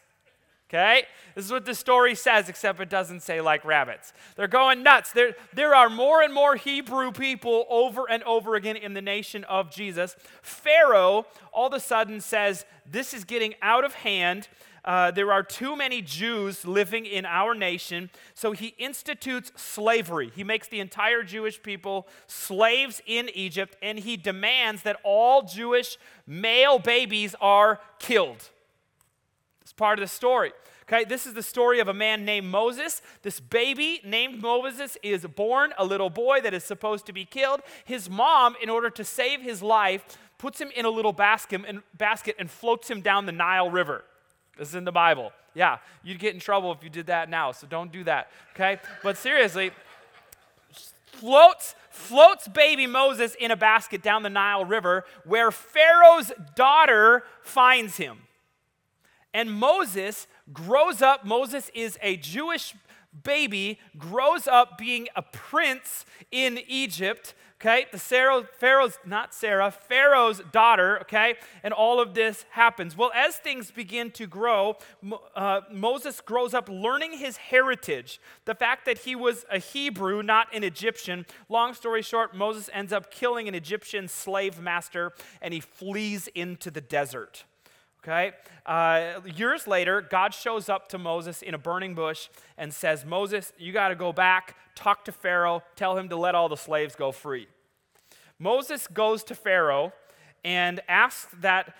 Okay? 0.69 1.05
This 1.37 1.45
is 1.45 1.53
what 1.53 1.65
the 1.65 1.75
story 1.75 2.17
says, 2.17 2.49
except 2.49 2.81
it 2.81 2.89
doesn't 2.89 3.21
say 3.21 3.41
like 3.41 3.65
rabbits. 3.65 4.13
They're 4.35 4.49
going 4.49 4.83
nuts. 4.83 5.13
There, 5.13 5.37
there 5.55 5.75
are 5.75 5.89
more 5.89 6.23
and 6.23 6.35
more 6.35 6.57
Hebrew 6.57 7.13
people 7.13 7.67
over 7.71 8.11
and 8.11 8.23
over 8.25 8.57
again 8.57 8.77
in 8.77 8.93
the 8.93 9.03
nation 9.03 9.45
of 9.45 9.71
Jesus. 9.71 10.17
Pharaoh 10.43 11.27
all 11.53 11.69
of 11.69 11.73
a 11.73 11.81
sudden 11.81 12.21
says, 12.21 12.65
This 12.85 13.15
is 13.15 13.23
getting 13.25 13.55
out 13.63 13.85
of 13.85 13.95
hand. 13.95 14.49
Uh, 14.85 15.11
there 15.11 15.33
are 15.33 15.43
too 15.43 15.77
many 15.77 16.01
Jews 16.01 16.65
living 16.65 17.07
in 17.07 17.27
our 17.27 17.55
nation, 17.55 18.09
so 18.35 18.53
he 18.53 18.69
institutes 18.79 19.51
slavery. 19.57 20.31
He 20.35 20.45
makes 20.45 20.69
the 20.69 20.79
entire 20.79 21.25
Jewish 21.25 21.61
people 21.61 22.07
slaves 22.29 23.03
in 23.05 23.29
Egypt, 23.35 23.77
and 23.83 23.99
he 23.99 24.17
demands 24.17 24.83
that 24.83 25.01
all 25.03 25.43
Jewish 25.43 25.99
male 26.25 26.79
babies 26.79 27.35
are 27.41 27.81
killed. 27.99 28.51
Part 29.77 29.99
of 29.99 30.03
the 30.03 30.09
story. 30.09 30.53
Okay, 30.89 31.05
this 31.05 31.27
is 31.27 31.35
the 31.35 31.43
story 31.43 31.81
of 31.81 31.89
a 31.89 31.95
man 31.95 32.25
named 32.25 32.47
Moses. 32.47 33.03
This 33.23 33.41
baby 33.41 34.01
named 34.05 34.41
Moses 34.41 34.97
is 35.03 35.27
born, 35.27 35.73
a 35.77 35.85
little 35.85 36.11
boy 36.11 36.41
that 36.43 36.55
is 36.55 36.63
supposed 36.63 37.07
to 37.07 37.13
be 37.13 37.25
killed. 37.25 37.61
His 37.85 38.09
mom, 38.09 38.55
in 38.63 38.71
order 38.71 38.89
to 38.91 39.05
save 39.05 39.43
his 39.43 39.63
life, 39.63 40.05
puts 40.39 40.61
him 40.61 40.71
in 40.77 40.85
a 40.85 40.91
little 40.91 41.13
basket 41.13 41.63
and, 41.67 41.83
basket 41.99 42.37
and 42.39 42.49
floats 42.49 42.89
him 42.89 43.01
down 43.01 43.27
the 43.27 43.33
Nile 43.33 43.69
River. 43.69 44.05
This 44.57 44.69
is 44.69 44.75
in 44.77 44.85
the 44.85 44.93
Bible. 44.93 45.33
Yeah, 45.55 45.79
you'd 46.05 46.21
get 46.21 46.35
in 46.35 46.41
trouble 46.41 46.71
if 46.71 46.85
you 46.85 46.91
did 46.91 47.07
that 47.07 47.29
now, 47.29 47.51
so 47.51 47.67
don't 47.67 47.91
do 47.91 48.05
that. 48.05 48.31
Okay? 48.55 48.79
But 49.03 49.17
seriously, 49.17 49.73
floats 51.07 51.75
floats 51.91 52.47
baby 52.47 52.87
Moses 52.87 53.35
in 53.41 53.51
a 53.51 53.57
basket 53.57 54.03
down 54.03 54.23
the 54.23 54.31
Nile 54.31 54.67
River 54.67 55.05
where 55.25 55.51
Pharaoh's 55.51 56.31
daughter 56.55 57.25
finds 57.43 57.97
him. 57.97 58.26
And 59.37 59.53
Moses 59.53 60.27
grows 60.55 61.03
up, 61.03 61.27
Moses 61.27 61.71
is 61.75 61.99
a 62.01 62.17
Jewish 62.17 62.75
baby, 63.23 63.79
grows 63.99 64.49
up 64.49 64.79
being 64.79 65.09
a 65.15 65.21
prince 65.21 66.07
in 66.31 66.59
Egypt. 66.67 67.35
Okay, 67.61 67.85
the 67.93 67.99
Sarah, 67.99 68.49
Pharaoh's, 68.59 68.99
not 69.05 69.35
Sarah, 69.35 69.71
Pharaoh's 69.71 70.41
daughter, 70.53 71.01
okay, 71.03 71.35
and 71.63 71.75
all 71.75 72.01
of 72.01 72.15
this 72.15 72.47
happens. 72.49 72.97
Well, 72.97 73.13
as 73.15 73.37
things 73.37 73.71
begin 73.71 74.11
to 74.13 74.27
grow, 74.27 74.79
uh, 75.35 75.61
Moses 75.71 76.23
grows 76.23 76.55
up 76.55 76.71
learning 76.71 77.19
his 77.19 77.37
heritage. 77.37 78.19
The 78.47 78.55
fact 78.55 78.87
that 78.87 79.01
he 79.01 79.15
was 79.15 79.45
a 79.51 79.59
Hebrew, 79.59 80.23
not 80.23 80.47
an 80.55 80.65
Egyptian. 80.65 81.27
Long 81.51 81.75
story 81.75 82.01
short, 82.01 82.35
Moses 82.35 82.71
ends 82.73 82.91
up 82.91 83.11
killing 83.11 83.49
an 83.49 83.55
Egyptian 83.55 84.09
slave 84.09 84.59
master 84.59 85.13
and 85.43 85.53
he 85.53 85.61
flees 85.61 86.27
into 86.35 86.71
the 86.71 86.81
desert. 86.81 87.45
Okay? 88.07 88.33
Uh, 88.65 89.21
years 89.35 89.67
later, 89.67 90.01
God 90.01 90.33
shows 90.33 90.69
up 90.69 90.89
to 90.91 90.99
Moses 90.99 91.43
in 91.43 91.55
a 91.55 91.59
burning 91.59 91.95
bush 91.95 92.29
and 92.57 92.73
says, 92.73 93.05
Moses, 93.05 93.53
you 93.59 93.73
got 93.73 93.89
to 93.89 93.97
go 93.97 94.13
back, 94.13 94.55
talk 94.77 95.05
to 95.07 95.13
Pharaoh, 95.13 95.65
tell 95.75 95.99
him 95.99 96.09
to 96.11 96.17
let 96.17 96.37
all 96.37 96.49
the 96.49 96.57
slaves 96.57 96.95
go 96.95 97.11
free. 97.11 97.49
Moses 98.39 98.87
goes 98.87 99.25
to 99.25 99.35
Pharaoh 99.35 99.93
and 100.45 100.81
asks 100.89 101.27
that 101.41 101.75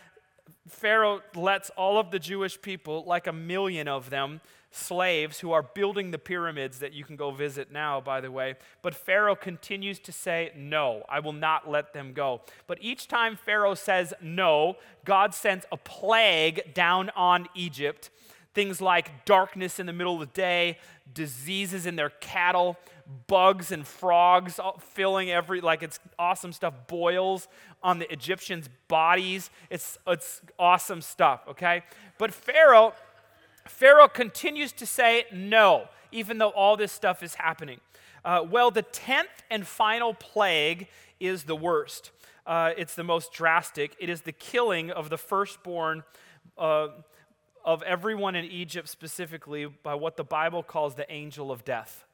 Pharaoh 0.69 1.23
lets 1.35 1.71
all 1.71 1.99
of 1.99 2.11
the 2.11 2.19
Jewish 2.19 2.61
people, 2.61 3.05
like 3.05 3.27
a 3.27 3.33
million 3.33 3.89
of 3.89 4.11
them, 4.11 4.41
slaves 4.71 5.41
who 5.41 5.53
are 5.53 5.63
building 5.63 6.11
the 6.11 6.19
pyramids 6.19 6.81
that 6.81 6.93
you 6.93 7.05
can 7.05 7.17
go 7.17 7.31
visit 7.31 7.73
now, 7.73 8.01
by 8.01 8.21
the 8.21 8.31
way. 8.31 8.57
But 8.83 8.95
Pharaoh 8.95 9.37
continues 9.37 9.99
to 10.01 10.13
say, 10.13 10.53
No, 10.57 11.05
I 11.09 11.21
will 11.21 11.33
not 11.33 11.69
let 11.69 11.93
them 11.93 12.13
go. 12.13 12.43
But 12.67 12.79
each 12.81 13.09
time 13.09 13.37
Pharaoh 13.37 13.75
says 13.75 14.13
no, 14.21 14.77
God 15.05 15.35
sends 15.35 15.65
a 15.73 15.77
plague 15.77 16.75
down 16.75 17.11
on 17.11 17.49
Egypt. 17.55 18.11
Things 18.55 18.81
like 18.81 19.25
darkness 19.25 19.79
in 19.79 19.87
the 19.87 19.93
middle 19.93 20.15
of 20.15 20.21
the 20.21 20.27
day, 20.27 20.79
diseases 21.13 21.87
in 21.87 21.97
their 21.97 22.11
cattle, 22.11 22.79
bugs 23.27 23.73
and 23.73 23.87
frogs 23.87 24.59
filling 24.81 25.31
every, 25.31 25.61
like 25.61 25.83
it's 25.83 26.01
awesome 26.19 26.53
stuff, 26.53 26.75
boils 26.87 27.49
on 27.83 27.99
the 27.99 28.11
Egyptians' 28.13 28.69
bodies. 28.89 29.51
It's, 29.71 29.99
it's 30.07 30.43
awesome 30.59 31.01
stuff, 31.01 31.43
okay? 31.49 31.83
But 32.19 32.33
Pharaoh 32.33 32.95
Pharaoh 33.69 34.09
continues 34.09 34.73
to 34.73 34.87
say 34.87 35.25
no, 35.33 35.89
even 36.13 36.39
though 36.39 36.51
all 36.51 36.77
this 36.77 36.93
stuff 36.93 37.23
is 37.23 37.35
happening. 37.35 37.81
Uh, 38.25 38.45
well, 38.49 38.71
the 38.71 38.83
tenth 38.83 39.43
and 39.51 39.67
final 39.67 40.15
plague 40.15 40.89
is 41.21 41.45
the 41.45 41.57
worst. 41.57 42.11
Uh, 42.47 42.73
it's 42.77 42.95
the 42.95 43.05
most 43.05 43.33
drastic. 43.33 43.97
It 43.99 44.09
is 44.09 44.23
the 44.23 44.33
killing 44.33 44.91
of 44.91 45.11
the 45.11 45.19
firstborn 45.19 46.05
uh, 46.57 46.89
of 47.65 47.83
everyone 47.83 48.37
in 48.37 48.45
Egypt, 48.45 48.89
specifically 48.89 49.67
by 49.67 49.95
what 49.95 50.17
the 50.17 50.25
Bible 50.25 50.63
calls 50.63 50.95
the 50.95 51.11
angel 51.13 51.51
of 51.51 51.65
death 51.65 52.06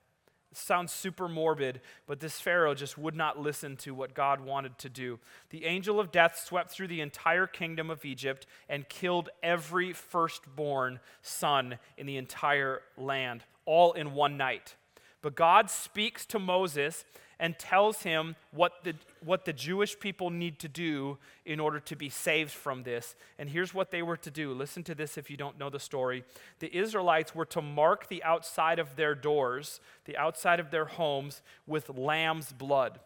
sounds 0.56 0.92
super 0.92 1.28
morbid, 1.28 1.80
but 2.06 2.20
this 2.20 2.40
Pharaoh 2.40 2.74
just 2.74 2.98
would 2.98 3.14
not 3.14 3.38
listen 3.38 3.76
to 3.78 3.94
what 3.94 4.14
God 4.14 4.40
wanted 4.40 4.78
to 4.78 4.88
do. 4.88 5.18
The 5.50 5.64
angel 5.64 5.98
of 5.98 6.12
death 6.12 6.42
swept 6.44 6.70
through 6.70 6.88
the 6.88 7.00
entire 7.00 7.46
kingdom 7.46 7.90
of 7.90 8.04
Egypt 8.04 8.46
and 8.68 8.88
killed 8.88 9.30
every 9.42 9.92
firstborn 9.92 11.00
son 11.22 11.78
in 11.96 12.06
the 12.06 12.16
entire 12.16 12.82
land, 12.96 13.44
all 13.64 13.92
in 13.92 14.14
one 14.14 14.36
night. 14.36 14.76
But 15.22 15.36
God 15.36 15.70
speaks 15.70 16.26
to 16.26 16.38
Moses 16.38 17.04
and 17.42 17.58
tells 17.58 18.04
him 18.04 18.36
what 18.52 18.84
the, 18.84 18.94
what 19.20 19.44
the 19.44 19.52
Jewish 19.52 19.98
people 19.98 20.30
need 20.30 20.60
to 20.60 20.68
do 20.68 21.18
in 21.44 21.58
order 21.58 21.80
to 21.80 21.96
be 21.96 22.08
saved 22.08 22.52
from 22.52 22.84
this. 22.84 23.16
And 23.36 23.50
here's 23.50 23.74
what 23.74 23.90
they 23.90 24.00
were 24.00 24.16
to 24.18 24.30
do. 24.30 24.54
Listen 24.54 24.84
to 24.84 24.94
this 24.94 25.18
if 25.18 25.28
you 25.28 25.36
don't 25.36 25.58
know 25.58 25.68
the 25.68 25.80
story. 25.80 26.22
The 26.60 26.74
Israelites 26.74 27.34
were 27.34 27.44
to 27.46 27.60
mark 27.60 28.08
the 28.08 28.22
outside 28.22 28.78
of 28.78 28.94
their 28.94 29.16
doors, 29.16 29.80
the 30.04 30.16
outside 30.16 30.60
of 30.60 30.70
their 30.70 30.84
homes, 30.84 31.42
with 31.66 31.88
lamb's 31.88 32.52
blood 32.52 33.00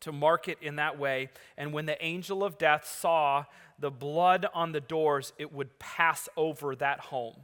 to 0.00 0.12
mark 0.12 0.46
it 0.46 0.58
in 0.60 0.76
that 0.76 0.98
way. 0.98 1.30
And 1.56 1.72
when 1.72 1.86
the 1.86 2.04
angel 2.04 2.44
of 2.44 2.58
death 2.58 2.86
saw 2.86 3.46
the 3.78 3.90
blood 3.90 4.46
on 4.52 4.72
the 4.72 4.80
doors, 4.80 5.32
it 5.38 5.54
would 5.54 5.78
pass 5.78 6.28
over 6.36 6.76
that 6.76 7.00
home. 7.00 7.36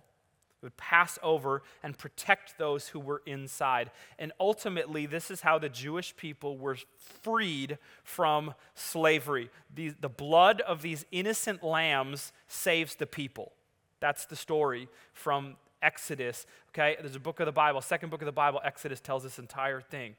Would 0.62 0.76
pass 0.76 1.18
over 1.22 1.62
and 1.82 1.96
protect 1.96 2.58
those 2.58 2.88
who 2.88 2.98
were 2.98 3.22
inside. 3.26 3.90
And 4.18 4.32
ultimately, 4.40 5.06
this 5.06 5.30
is 5.30 5.42
how 5.42 5.58
the 5.58 5.68
Jewish 5.68 6.16
people 6.16 6.58
were 6.58 6.76
freed 7.22 7.78
from 8.02 8.54
slavery. 8.74 9.50
The, 9.72 9.94
the 10.00 10.08
blood 10.08 10.60
of 10.62 10.82
these 10.82 11.04
innocent 11.12 11.62
lambs 11.62 12.32
saves 12.48 12.96
the 12.96 13.06
people. 13.06 13.52
That's 14.00 14.26
the 14.26 14.36
story 14.36 14.88
from 15.12 15.56
Exodus. 15.82 16.46
Okay, 16.70 16.96
there's 17.00 17.16
a 17.16 17.20
book 17.20 17.40
of 17.40 17.46
the 17.46 17.52
Bible, 17.52 17.80
second 17.80 18.10
book 18.10 18.22
of 18.22 18.26
the 18.26 18.32
Bible, 18.32 18.60
Exodus 18.64 19.00
tells 19.00 19.22
this 19.22 19.38
entire 19.38 19.80
thing. 19.80 20.16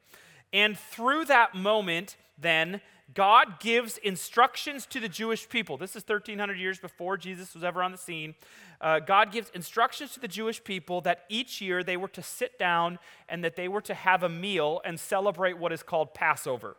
And 0.53 0.77
through 0.77 1.25
that 1.25 1.53
moment, 1.53 2.15
then, 2.37 2.81
God 3.13 3.59
gives 3.59 3.97
instructions 3.97 4.85
to 4.87 4.99
the 4.99 5.09
Jewish 5.09 5.49
people. 5.49 5.77
This 5.77 5.95
is 5.95 6.03
1,300 6.07 6.59
years 6.59 6.79
before 6.79 7.17
Jesus 7.17 7.53
was 7.53 7.63
ever 7.63 7.81
on 7.81 7.91
the 7.91 7.97
scene. 7.97 8.35
Uh, 8.81 8.99
God 8.99 9.31
gives 9.31 9.49
instructions 9.49 10.13
to 10.13 10.19
the 10.19 10.27
Jewish 10.27 10.63
people 10.63 11.01
that 11.01 11.25
each 11.27 11.59
year 11.59 11.83
they 11.83 11.97
were 11.97 12.07
to 12.09 12.21
sit 12.21 12.59
down 12.59 12.99
and 13.27 13.43
that 13.43 13.55
they 13.55 13.67
were 13.67 13.81
to 13.81 13.93
have 13.93 14.21
a 14.21 14.29
meal 14.29 14.81
and 14.85 14.99
celebrate 14.99 15.57
what 15.57 15.71
is 15.71 15.81
called 15.81 16.13
Passover. 16.13 16.77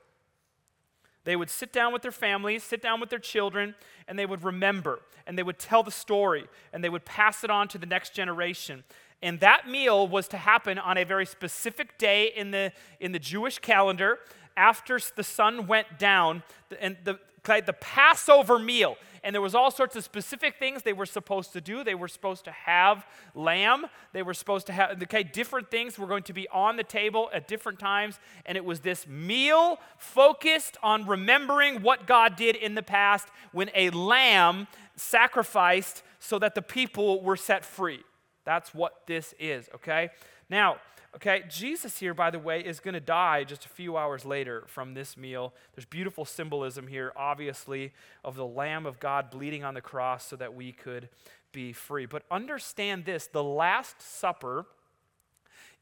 They 1.25 1.37
would 1.37 1.51
sit 1.51 1.73
down 1.73 1.93
with 1.93 2.03
their 2.03 2.13
families, 2.13 2.63
sit 2.63 2.81
down 2.81 3.01
with 3.01 3.11
their 3.11 3.19
children, 3.19 3.75
and 4.09 4.19
they 4.19 4.25
would 4.25 4.43
remember, 4.43 5.01
and 5.27 5.37
they 5.37 5.43
would 5.43 5.59
tell 5.59 5.83
the 5.83 5.91
story, 5.91 6.47
and 6.73 6.83
they 6.83 6.89
would 6.89 7.05
pass 7.05 7.45
it 7.45 7.51
on 7.51 7.69
to 7.69 7.79
the 7.79 7.87
next 7.87 8.15
generation. 8.15 8.85
And 9.21 9.41
that 9.41 9.69
meal 9.69 10.09
was 10.09 10.29
to 10.29 10.39
happen 10.39 10.79
on 10.79 10.97
a 10.97 11.05
very 11.05 11.27
specific 11.27 11.99
day 11.99 12.33
in 12.35 12.53
the, 12.53 12.73
in 13.01 13.13
the 13.13 13.19
Jewish 13.19 13.59
calendar 13.59 14.19
after 14.61 15.01
the 15.17 15.25
sun 15.25 15.67
went 15.67 15.99
down. 15.99 16.43
And 16.81 16.99
the, 17.03 17.19
the 17.45 17.77
Passover 17.81 18.59
meal. 18.59 18.97
And 19.25 19.35
there 19.35 19.43
was 19.43 19.55
all 19.55 19.71
sorts 19.71 19.97
of 19.97 20.05
specific 20.05 20.59
things 20.59 20.83
they 20.83 20.93
were 20.93 21.07
supposed 21.07 21.53
to 21.55 21.61
do. 21.61 21.83
They 21.83 21.95
were 21.95 22.09
supposed 22.09 22.45
to 22.45 22.51
have 22.51 23.07
lamb. 23.35 23.87
They 24.13 24.23
were 24.23 24.35
supposed 24.35 24.67
to 24.67 24.73
have 24.73 25.03
okay, 25.03 25.23
different 25.23 25.71
things 25.71 25.99
were 25.99 26.07
going 26.07 26.23
to 26.25 26.33
be 26.33 26.47
on 26.49 26.77
the 26.77 26.85
table 26.85 27.31
at 27.33 27.49
different 27.49 27.79
times. 27.79 28.19
And 28.47 28.57
it 28.57 28.65
was 28.65 28.81
this 28.81 29.07
meal 29.07 29.79
focused 29.99 30.77
on 30.83 31.07
remembering 31.07 31.83
what 31.83 32.07
God 32.07 32.37
did 32.37 32.57
in 32.57 32.75
the 32.75 32.83
past 32.83 33.29
when 33.53 33.71
a 33.75 33.91
lamb 33.91 34.69
sacrificed 34.97 36.03
so 36.19 36.39
that 36.39 36.55
the 36.55 36.63
people 36.63 37.23
were 37.23 37.37
set 37.37 37.65
free. 37.65 38.01
That's 38.45 38.75
what 38.75 39.07
this 39.07 39.35
is, 39.39 39.69
okay? 39.75 40.11
Now, 40.49 40.77
okay, 41.17 41.45
Jesus 41.49 41.99
here, 41.99 42.15
by 42.15 42.31
the 42.31 42.39
way, 42.39 42.61
is 42.61 42.81
going 42.81 42.95
to 42.95 43.01
die 43.01 43.45
just 43.45 43.65
a 43.65 43.69
few 43.69 43.97
hours 43.97 44.25
later 44.25 44.65
from 44.67 44.95
this 44.95 45.17
meal. 45.17 45.53
There's 45.75 45.85
beautiful 45.85 46.25
symbolism 46.25 46.87
here, 46.87 47.13
obviously, 47.17 47.93
of 48.25 48.37
the 48.37 48.47
Lamb 48.47 48.87
of 48.87 49.01
God 49.01 49.31
bleeding 49.31 49.65
on 49.65 49.75
the 49.75 49.81
cross 49.81 50.27
so 50.27 50.37
that 50.37 50.55
we 50.55 50.73
could 50.73 51.09
be 51.53 51.73
free. 51.73 52.07
But 52.07 52.23
understand 52.31 53.05
this 53.05 53.27
the 53.27 53.43
Last 53.43 54.01
Supper 54.01 54.67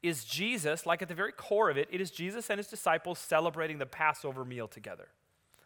is 0.01 0.23
Jesus, 0.23 0.85
like 0.85 1.01
at 1.01 1.09
the 1.09 1.13
very 1.13 1.33
core 1.33 1.69
of 1.69 1.77
it, 1.77 1.89
it 1.91 2.01
is 2.01 2.09
Jesus 2.09 2.49
and 2.49 2.57
his 2.57 2.67
disciples 2.67 3.19
celebrating 3.19 3.77
the 3.77 3.85
Passover 3.85 4.45
meal 4.45 4.67
together. 4.67 5.09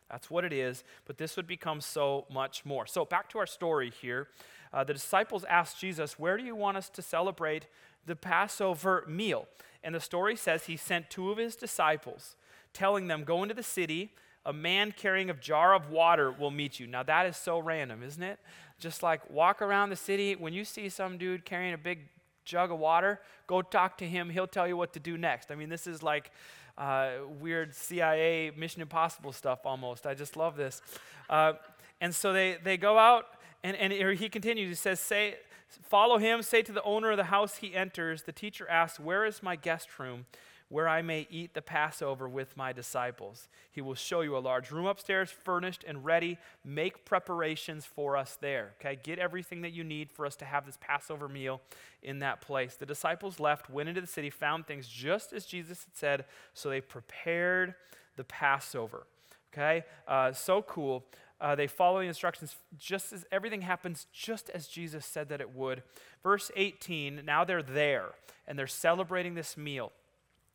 That's 0.10 0.30
what 0.30 0.44
it 0.44 0.54
is, 0.54 0.84
but 1.06 1.18
this 1.18 1.38
would 1.38 1.48
become 1.48 1.82
so 1.82 2.26
much 2.32 2.66
more. 2.66 2.86
So, 2.86 3.06
back 3.06 3.30
to 3.30 3.40
our 3.40 3.48
story 3.48 3.92
here 4.02 4.28
uh, 4.74 4.84
the 4.84 4.94
disciples 4.94 5.44
asked 5.44 5.80
Jesus, 5.80 6.18
Where 6.18 6.36
do 6.36 6.44
you 6.44 6.56
want 6.56 6.78
us 6.78 6.90
to 6.90 7.02
celebrate 7.02 7.68
the 8.06 8.16
Passover 8.16 9.04
meal? 9.08 9.48
And 9.84 9.94
the 9.94 10.00
story 10.00 10.36
says 10.36 10.66
he 10.66 10.78
sent 10.78 11.10
two 11.10 11.32
of 11.32 11.38
his 11.38 11.56
disciples, 11.56 12.36
telling 12.74 13.08
them, 13.08 13.24
Go 13.24 13.44
into 13.44 13.56
the 13.56 13.64
city. 13.64 14.12
A 14.46 14.52
man 14.52 14.92
carrying 14.92 15.30
a 15.30 15.34
jar 15.34 15.74
of 15.74 15.90
water 15.90 16.30
will 16.30 16.52
meet 16.52 16.78
you. 16.78 16.86
Now, 16.86 17.02
that 17.04 17.26
is 17.26 17.38
so 17.38 17.60
random, 17.60 18.04
isn't 18.04 18.22
it? 18.22 18.40
Just 18.78 19.02
like 19.02 19.30
walk 19.30 19.62
around 19.62 19.90
the 19.90 19.96
city. 19.96 20.36
When 20.36 20.52
you 20.52 20.66
see 20.66 20.90
some 20.90 21.18
dude 21.18 21.46
carrying 21.46 21.74
a 21.74 21.78
big 21.78 22.10
jug 22.44 22.70
of 22.70 22.78
water, 22.80 23.22
go 23.48 23.62
talk 23.62 23.98
to 24.00 24.06
him. 24.06 24.30
He'll 24.30 24.48
tell 24.48 24.68
you 24.68 24.76
what 24.76 24.92
to 24.94 25.00
do 25.00 25.18
next. 25.18 25.50
I 25.50 25.56
mean, 25.56 25.70
this 25.70 25.88
is 25.88 26.04
like 26.04 26.32
uh, 26.78 27.12
weird 27.40 27.74
CIA 27.74 28.52
Mission 28.56 28.82
Impossible 28.82 29.32
stuff 29.32 29.60
almost. 29.66 30.06
I 30.06 30.14
just 30.14 30.36
love 30.36 30.58
this. 30.58 30.82
Uh, 31.30 31.54
and 32.02 32.14
so 32.14 32.34
they, 32.34 32.58
they 32.64 32.76
go 32.76 32.98
out 32.98 33.28
and, 33.64 33.78
and 33.78 33.94
he 34.18 34.28
continues, 34.28 34.68
he 34.70 34.76
says, 34.76 35.00
say, 35.00 35.36
Follow 35.82 36.18
him, 36.18 36.42
say 36.42 36.62
to 36.62 36.72
the 36.72 36.84
owner 36.84 37.12
of 37.12 37.18
the 37.18 37.26
house 37.26 37.58
he 37.58 37.74
enters. 37.74 38.24
The 38.24 38.32
teacher 38.32 38.70
asks, 38.70 39.00
Where 39.00 39.26
is 39.26 39.42
my 39.42 39.56
guest 39.56 40.00
room 40.00 40.26
where 40.70 40.88
I 40.88 41.02
may 41.02 41.28
eat 41.30 41.54
the 41.54 41.62
Passover 41.62 42.28
with 42.28 42.58
my 42.58 42.74
disciples? 42.74 43.48
He 43.72 43.82
will 43.82 43.96
show 43.96 44.22
you 44.22 44.36
a 44.36 44.40
large 44.40 44.72
room 44.72 44.86
upstairs, 44.86 45.32
furnished 45.32 45.84
and 45.88 46.04
ready. 46.04 46.38
Make 46.64 47.06
preparations 47.06 47.86
for 47.86 48.18
us 48.18 48.38
there. 48.40 48.74
Okay, 48.80 49.00
get 49.02 49.20
everything 49.20 49.62
that 49.62 49.72
you 49.72 49.84
need 49.84 50.12
for 50.12 50.26
us 50.26 50.36
to 50.38 50.46
have 50.46 50.66
this 50.66 50.78
Passover 50.80 51.28
meal 51.28 51.62
in 52.02 52.20
that 52.20 52.42
place. 52.42 52.76
The 52.76 52.86
disciples 52.86 53.40
left, 53.40 53.70
went 53.70 53.90
into 53.90 54.02
the 54.02 54.08
city, 54.08 54.30
found 54.30 54.68
things 54.68 54.88
just 54.88 55.34
as 55.34 55.46
Jesus 55.46 55.86
had 55.86 55.96
said, 55.96 56.26
so 56.54 56.70
they 56.70 56.82
prepared 56.82 57.76
the 58.16 58.24
Passover. 58.24 59.06
Okay, 59.54 59.84
uh, 60.08 60.32
so 60.32 60.64
cool. 60.64 61.06
Uh, 61.44 61.56
they 61.56 61.68
follow 61.68 62.00
the 62.00 62.08
instructions 62.08 62.56
just 62.80 63.12
as 63.12 63.26
everything 63.30 63.62
happens 63.62 64.08
just 64.14 64.50
as 64.52 64.66
Jesus 64.66 65.06
said 65.06 65.28
that 65.28 65.42
it 65.42 65.54
would. 65.54 65.84
Verse 66.24 66.50
18, 66.56 67.22
now 67.26 67.44
they're 67.44 67.62
there 67.62 68.12
and 68.48 68.58
they're 68.58 68.66
celebrating 68.66 69.34
this 69.36 69.58
meal. 69.58 69.92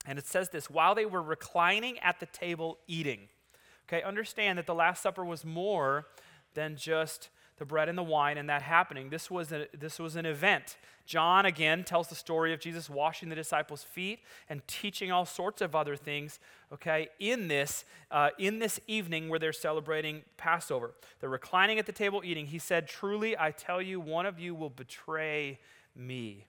And 0.06 0.18
it 0.18 0.26
says 0.26 0.48
this 0.48 0.70
while 0.70 0.94
they 0.94 1.04
were 1.04 1.22
reclining 1.22 1.98
at 1.98 2.20
the 2.20 2.26
table 2.26 2.78
eating. 2.86 3.28
Okay, 3.86 4.02
understand 4.02 4.56
that 4.58 4.66
the 4.66 4.74
Last 4.74 5.02
Supper 5.02 5.26
was 5.26 5.44
more 5.44 6.06
than 6.54 6.74
just 6.76 7.28
the 7.58 7.64
bread 7.64 7.88
and 7.88 7.98
the 7.98 8.02
wine 8.02 8.38
and 8.38 8.48
that 8.48 8.62
happening. 8.62 9.10
This 9.10 9.30
was, 9.30 9.52
a, 9.52 9.66
this 9.76 9.98
was 9.98 10.16
an 10.16 10.26
event. 10.26 10.76
John, 11.08 11.46
again, 11.46 11.84
tells 11.84 12.08
the 12.08 12.14
story 12.14 12.52
of 12.52 12.60
Jesus 12.60 12.90
washing 12.90 13.30
the 13.30 13.34
disciples' 13.34 13.82
feet 13.82 14.20
and 14.48 14.60
teaching 14.66 15.10
all 15.10 15.24
sorts 15.24 15.62
of 15.62 15.74
other 15.74 15.96
things, 15.96 16.38
okay, 16.70 17.08
in 17.18 17.48
this, 17.48 17.86
uh, 18.10 18.30
in 18.38 18.58
this 18.58 18.78
evening 18.86 19.30
where 19.30 19.38
they're 19.38 19.52
celebrating 19.54 20.22
Passover. 20.36 20.92
They're 21.20 21.30
reclining 21.30 21.78
at 21.78 21.86
the 21.86 21.92
table 21.92 22.20
eating. 22.22 22.46
He 22.46 22.58
said, 22.58 22.86
Truly, 22.86 23.36
I 23.38 23.52
tell 23.52 23.80
you, 23.80 24.00
one 24.00 24.26
of 24.26 24.38
you 24.38 24.54
will 24.54 24.68
betray 24.68 25.58
me. 25.96 26.44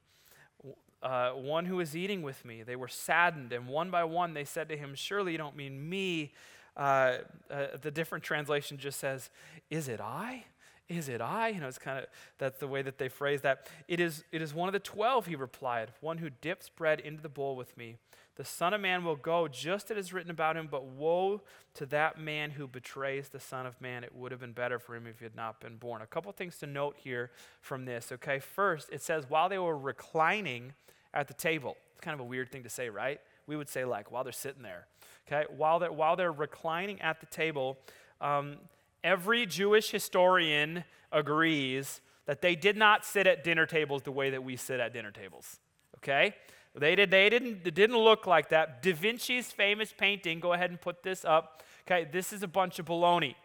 Uh, 1.02 1.32
one 1.32 1.66
who 1.66 1.80
is 1.80 1.96
eating 1.96 2.22
with 2.22 2.44
me. 2.44 2.62
They 2.62 2.76
were 2.76 2.90
saddened, 2.90 3.54
and 3.54 3.66
one 3.66 3.90
by 3.90 4.04
one 4.04 4.34
they 4.34 4.44
said 4.44 4.68
to 4.68 4.76
him, 4.76 4.94
Surely 4.94 5.32
you 5.32 5.38
don't 5.38 5.56
mean 5.56 5.90
me. 5.90 6.34
Uh, 6.76 7.20
uh 7.50 7.68
the 7.82 7.92
different 7.92 8.26
translation 8.26 8.78
just 8.78 9.00
says, 9.00 9.30
Is 9.70 9.88
it 9.88 10.02
I? 10.02 10.44
Is 10.90 11.08
it 11.08 11.22
I? 11.22 11.50
You 11.50 11.62
know, 11.62 11.68
it's 11.68 11.78
kind 11.78 12.00
of, 12.00 12.06
that's 12.40 12.60
the 12.60 12.68
way 12.68 12.82
that 12.82 12.98
they 12.98 13.10
phrase 13.10 13.42
that. 13.42 13.68
It 13.88 14.00
is, 14.00 14.24
it 14.32 14.42
is 14.42 14.54
one 14.54 14.68
of 14.68 14.74
the 14.74 14.80
twelve, 14.80 15.28
he 15.28 15.36
replied, 15.36 15.92
one 16.02 16.18
who 16.18 16.30
dips 16.30 16.68
bread 16.68 17.00
into 17.00 17.22
the 17.22 17.30
bowl 17.30 17.56
with 17.56 17.78
me. 17.78 17.98
The 18.38 18.46
Son 18.46 18.74
of 18.74 18.82
Man 18.82 19.04
will 19.04 19.18
go 19.18 19.48
just 19.48 19.92
as 19.92 19.98
it 19.98 19.98
is 20.00 20.14
written 20.14 20.32
about 20.32 20.58
him, 20.58 20.68
but 20.72 20.86
woe 20.86 21.42
to 21.76 21.86
that 21.88 22.20
man 22.20 22.52
who 22.52 22.68
betrays 22.68 23.30
the 23.30 23.40
Son 23.40 23.66
of 23.66 23.80
Man. 23.80 24.04
It 24.04 24.16
would 24.16 24.32
have 24.32 24.40
been 24.40 24.54
better 24.54 24.80
for 24.80 24.96
him 24.96 25.06
if 25.06 25.20
he 25.20 25.26
had 25.26 25.36
not 25.36 25.60
been 25.60 25.76
born. 25.76 26.02
A 26.02 26.08
couple 26.08 26.32
things 26.32 26.58
to 26.60 26.66
note 26.66 26.96
here 26.98 27.32
from 27.62 27.86
this, 27.86 28.12
okay? 28.14 28.40
First, 28.40 28.90
it 28.92 29.02
says 29.02 29.26
while 29.30 29.50
they 29.50 29.60
were 29.60 29.78
reclining 29.78 30.74
at 31.14 31.28
the 31.28 31.34
table. 31.34 31.76
It's 31.92 32.02
kind 32.02 32.16
of 32.16 32.22
a 32.22 32.28
weird 32.28 32.52
thing 32.52 32.64
to 32.64 32.70
say, 32.70 32.90
right? 32.90 33.20
We 33.46 33.58
would 33.58 33.70
say, 33.70 33.84
like, 33.84 34.10
while 34.10 34.24
they're 34.24 34.32
sitting 34.32 34.64
there, 34.64 34.88
okay? 35.28 35.46
While 35.56 35.80
they're, 35.80 35.92
while 35.92 36.16
they're 36.16 36.32
reclining 36.32 37.02
at 37.02 37.20
the 37.20 37.26
table, 37.26 37.78
um, 38.22 38.56
Every 39.04 39.46
Jewish 39.46 39.92
historian 39.92 40.84
agrees 41.12 42.02
that 42.26 42.42
they 42.42 42.56
did 42.56 42.78
not 42.78 43.06
sit 43.06 43.26
at 43.28 43.44
dinner 43.44 43.66
tables 43.66 44.04
the 44.04 44.12
way 44.12 44.30
that 44.30 44.44
we 44.44 44.56
sit 44.56 44.80
at 44.80 44.94
dinner 44.94 45.12
tables. 45.12 45.60
Okay? 45.98 46.36
They, 46.76 46.96
did, 46.96 47.10
they 47.10 47.30
didn't, 47.30 47.66
it 47.66 47.74
didn't 47.74 47.98
look 47.98 48.28
like 48.28 48.50
that. 48.50 48.84
Da 48.84 48.94
Vinci's 48.94 49.52
famous 49.52 49.94
painting, 49.98 50.40
go 50.40 50.54
ahead 50.54 50.70
and 50.70 50.80
put 50.80 51.02
this 51.04 51.26
up. 51.26 51.64
Okay, 51.88 52.08
this 52.12 52.32
is 52.32 52.44
a 52.44 52.48
bunch 52.48 52.78
of 52.78 52.86
baloney. 52.86 53.36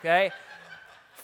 Okay? 0.00 0.30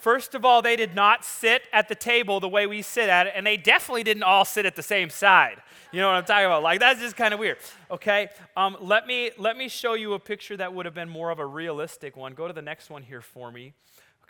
First 0.03 0.35
of 0.35 0.43
all, 0.43 0.61
they 0.61 0.75
did 0.75 0.95
not 0.95 1.23
sit 1.23 1.61
at 1.71 1.87
the 1.87 1.95
table 1.95 2.41
the 2.41 2.49
way 2.49 2.67
we 2.67 2.81
sit 2.81 3.07
at 3.07 3.25
it, 3.27 3.33
and 3.37 3.47
they 3.47 3.55
definitely 3.55 4.03
didn't 4.03 4.23
all 4.23 4.43
sit 4.43 4.65
at 4.65 4.75
the 4.75 4.83
same 4.83 5.09
side. 5.09 5.61
You 5.93 6.01
know 6.01 6.07
what 6.07 6.17
I'm 6.17 6.25
talking 6.25 6.45
about? 6.45 6.61
Like 6.61 6.81
that's 6.81 6.99
just 6.99 7.15
kind 7.15 7.33
of 7.33 7.39
weird. 7.39 7.55
Okay, 7.89 8.27
um, 8.57 8.75
let 8.81 9.07
me 9.07 9.31
let 9.37 9.55
me 9.55 9.69
show 9.69 9.93
you 9.93 10.11
a 10.11 10.19
picture 10.19 10.57
that 10.57 10.73
would 10.73 10.85
have 10.85 10.93
been 10.93 11.07
more 11.07 11.29
of 11.29 11.39
a 11.39 11.45
realistic 11.45 12.17
one. 12.17 12.33
Go 12.33 12.49
to 12.49 12.53
the 12.53 12.61
next 12.61 12.89
one 12.89 13.01
here 13.01 13.21
for 13.21 13.49
me. 13.49 13.71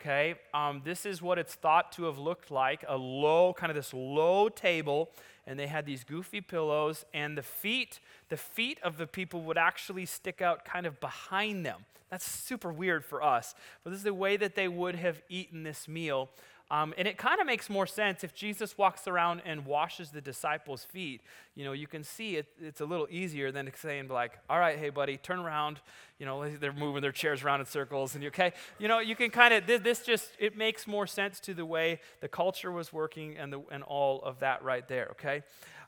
Okay, 0.00 0.34
um, 0.52 0.82
this 0.84 1.06
is 1.06 1.22
what 1.22 1.38
it's 1.38 1.54
thought 1.54 1.92
to 1.92 2.04
have 2.04 2.18
looked 2.18 2.50
like 2.50 2.84
a 2.88 2.96
low, 2.96 3.54
kind 3.54 3.70
of 3.70 3.76
this 3.76 3.94
low 3.94 4.48
table, 4.48 5.10
and 5.46 5.58
they 5.58 5.66
had 5.66 5.86
these 5.86 6.04
goofy 6.04 6.40
pillows, 6.40 7.04
and 7.14 7.38
the 7.38 7.42
feet, 7.42 8.00
the 8.28 8.36
feet 8.36 8.78
of 8.82 8.98
the 8.98 9.06
people 9.06 9.42
would 9.42 9.56
actually 9.56 10.04
stick 10.04 10.42
out 10.42 10.64
kind 10.64 10.84
of 10.84 11.00
behind 11.00 11.64
them. 11.64 11.84
That's 12.10 12.24
super 12.24 12.72
weird 12.72 13.04
for 13.04 13.22
us, 13.22 13.54
but 13.82 13.90
this 13.90 13.98
is 13.98 14.04
the 14.04 14.14
way 14.14 14.36
that 14.36 14.54
they 14.54 14.68
would 14.68 14.94
have 14.96 15.22
eaten 15.28 15.62
this 15.62 15.88
meal. 15.88 16.28
Um, 16.70 16.94
and 16.96 17.06
it 17.06 17.18
kind 17.18 17.40
of 17.40 17.46
makes 17.46 17.68
more 17.68 17.86
sense 17.86 18.24
if 18.24 18.34
Jesus 18.34 18.78
walks 18.78 19.06
around 19.06 19.42
and 19.44 19.66
washes 19.66 20.10
the 20.10 20.22
disciples' 20.22 20.84
feet. 20.84 21.20
You 21.54 21.64
know, 21.64 21.72
you 21.72 21.86
can 21.86 22.02
see 22.02 22.36
it, 22.36 22.46
it's 22.58 22.80
a 22.80 22.86
little 22.86 23.06
easier 23.10 23.52
than 23.52 23.70
saying, 23.76 24.08
like, 24.08 24.38
all 24.48 24.58
right, 24.58 24.78
hey, 24.78 24.88
buddy, 24.88 25.18
turn 25.18 25.40
around. 25.40 25.80
You 26.18 26.24
know, 26.24 26.48
they're 26.48 26.72
moving 26.72 27.02
their 27.02 27.12
chairs 27.12 27.42
around 27.42 27.60
in 27.60 27.66
circles, 27.66 28.14
and 28.14 28.22
you 28.22 28.28
okay? 28.28 28.54
You 28.78 28.88
know, 28.88 29.00
you 29.00 29.14
can 29.14 29.30
kind 29.30 29.52
of, 29.52 29.66
this, 29.66 29.82
this, 29.82 30.02
just, 30.02 30.30
it 30.38 30.56
makes 30.56 30.86
more 30.86 31.06
sense 31.06 31.38
to 31.40 31.54
the 31.54 31.66
way 31.66 32.00
the 32.20 32.28
culture 32.28 32.72
was 32.72 32.92
working 32.92 33.36
and, 33.36 33.52
the, 33.52 33.60
and 33.70 33.82
all 33.82 34.22
of 34.22 34.40
that 34.40 34.64
right 34.64 34.88
there, 34.88 35.08
okay? 35.12 35.42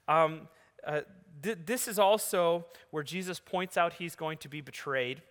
Um, 0.09 0.43
uh, 0.87 1.01
th- 1.43 1.59
this 1.65 1.89
is 1.89 1.99
also 1.99 2.67
where 2.91 3.03
Jesus 3.03 3.41
points 3.41 3.79
out 3.79 3.95
he's 3.95 4.15
going 4.15 4.39
to 4.39 4.49
be 4.49 4.61
betrayed. 4.61 5.23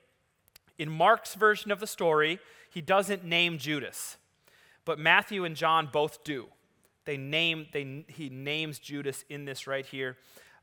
In 0.79 0.89
Mark's 0.89 1.35
version 1.35 1.71
of 1.71 1.79
the 1.79 1.87
story, 1.87 2.39
he 2.69 2.81
doesn't 2.81 3.23
name 3.23 3.59
Judas. 3.59 4.17
But 4.85 4.99
Matthew 4.99 5.43
and 5.43 5.55
John 5.55 5.89
both 5.91 6.23
do. 6.23 6.47
They 7.05 7.17
name, 7.17 7.67
they, 7.71 8.05
he 8.07 8.29
names 8.29 8.79
Judas 8.79 9.25
in 9.29 9.45
this 9.45 9.67
right 9.67 9.85
here. 9.85 10.17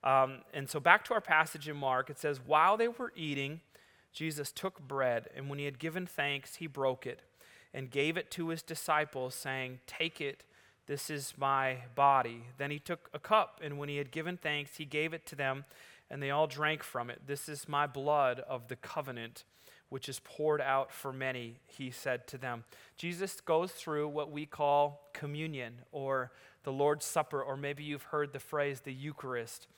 Um, 0.04 0.38
and 0.52 0.68
so 0.68 0.80
back 0.80 1.04
to 1.04 1.14
our 1.14 1.20
passage 1.20 1.68
in 1.68 1.76
Mark, 1.76 2.10
it 2.10 2.18
says, 2.18 2.40
While 2.44 2.76
they 2.76 2.88
were 2.88 3.12
eating, 3.14 3.60
Jesus 4.12 4.50
took 4.50 4.80
bread, 4.80 5.28
and 5.36 5.48
when 5.48 5.58
he 5.58 5.64
had 5.64 5.78
given 5.78 6.06
thanks, 6.06 6.56
he 6.56 6.66
broke 6.66 7.06
it 7.06 7.20
and 7.72 7.90
gave 7.90 8.16
it 8.16 8.30
to 8.32 8.48
his 8.48 8.62
disciples, 8.62 9.34
saying, 9.34 9.80
Take 9.86 10.20
it, 10.20 10.42
this 10.86 11.08
is 11.08 11.34
my 11.36 11.78
body. 11.94 12.44
Then 12.58 12.70
he 12.70 12.78
took 12.78 13.08
a 13.14 13.18
cup, 13.18 13.60
and 13.62 13.78
when 13.78 13.88
he 13.88 13.96
had 13.96 14.10
given 14.10 14.36
thanks, 14.36 14.76
he 14.76 14.84
gave 14.84 15.14
it 15.14 15.24
to 15.26 15.36
them, 15.36 15.64
and 16.10 16.22
they 16.22 16.30
all 16.30 16.46
drank 16.46 16.82
from 16.82 17.08
it. 17.08 17.22
This 17.26 17.48
is 17.48 17.68
my 17.68 17.86
blood 17.86 18.40
of 18.40 18.68
the 18.68 18.76
covenant 18.76 19.44
which 19.92 20.08
is 20.08 20.20
poured 20.20 20.62
out 20.62 20.90
for 20.90 21.12
many, 21.12 21.56
he 21.66 21.90
said 21.90 22.26
to 22.26 22.38
them. 22.38 22.64
Jesus 22.96 23.42
goes 23.42 23.72
through 23.72 24.08
what 24.08 24.32
we 24.32 24.46
call 24.46 25.10
communion 25.12 25.74
or 25.92 26.32
the 26.64 26.72
Lord's 26.72 27.04
Supper, 27.04 27.42
or 27.42 27.58
maybe 27.58 27.84
you've 27.84 28.04
heard 28.04 28.32
the 28.32 28.40
phrase 28.40 28.80
the 28.80 28.92
Eucharist, 28.92 29.68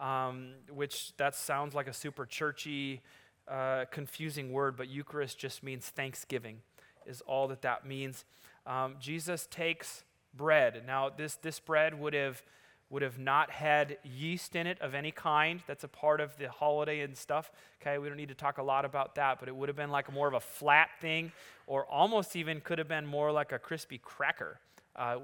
um, 0.00 0.54
which 0.68 1.16
that 1.18 1.36
sounds 1.36 1.72
like 1.72 1.86
a 1.86 1.92
super 1.92 2.26
churchy, 2.26 3.00
uh, 3.46 3.84
confusing 3.92 4.50
word, 4.50 4.76
but 4.76 4.88
Eucharist 4.88 5.38
just 5.38 5.62
means 5.62 5.86
thanksgiving, 5.86 6.62
is 7.06 7.20
all 7.20 7.46
that 7.46 7.62
that 7.62 7.86
means. 7.86 8.24
Um, 8.66 8.96
Jesus 8.98 9.46
takes 9.46 10.02
bread. 10.34 10.82
Now, 10.84 11.10
this, 11.10 11.36
this 11.36 11.60
bread 11.60 11.98
would 12.00 12.14
have 12.14 12.42
would 12.90 13.02
have 13.02 13.18
not 13.18 13.50
had 13.52 13.96
yeast 14.02 14.56
in 14.56 14.66
it 14.66 14.78
of 14.80 14.94
any 14.94 15.12
kind. 15.12 15.62
That's 15.68 15.84
a 15.84 15.88
part 15.88 16.20
of 16.20 16.36
the 16.36 16.50
holiday 16.50 17.00
and 17.00 17.16
stuff. 17.16 17.52
Okay, 17.80 17.98
we 17.98 18.08
don't 18.08 18.16
need 18.16 18.28
to 18.28 18.34
talk 18.34 18.58
a 18.58 18.62
lot 18.62 18.84
about 18.84 19.14
that, 19.14 19.38
but 19.38 19.48
it 19.48 19.54
would 19.54 19.68
have 19.68 19.76
been 19.76 19.90
like 19.90 20.12
more 20.12 20.26
of 20.26 20.34
a 20.34 20.40
flat 20.40 20.90
thing, 21.00 21.30
or 21.68 21.86
almost 21.86 22.34
even 22.34 22.60
could 22.60 22.78
have 22.78 22.88
been 22.88 23.06
more 23.06 23.30
like 23.30 23.52
a 23.52 23.58
crispy 23.58 23.98
cracker, 23.98 24.58
uh, 24.96 25.18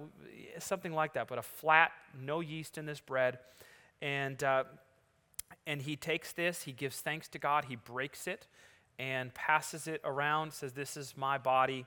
something 0.60 0.92
like 0.92 1.14
that. 1.14 1.26
But 1.26 1.38
a 1.38 1.42
flat, 1.42 1.90
no 2.18 2.40
yeast 2.40 2.78
in 2.78 2.86
this 2.86 3.00
bread, 3.00 3.40
and 4.00 4.42
uh, 4.44 4.64
and 5.66 5.82
he 5.82 5.96
takes 5.96 6.32
this, 6.32 6.62
he 6.62 6.72
gives 6.72 7.00
thanks 7.00 7.26
to 7.28 7.38
God, 7.38 7.64
he 7.64 7.74
breaks 7.74 8.28
it, 8.28 8.46
and 8.96 9.34
passes 9.34 9.88
it 9.88 10.00
around. 10.04 10.52
Says, 10.52 10.72
"This 10.72 10.96
is 10.96 11.14
my 11.16 11.36
body." 11.36 11.84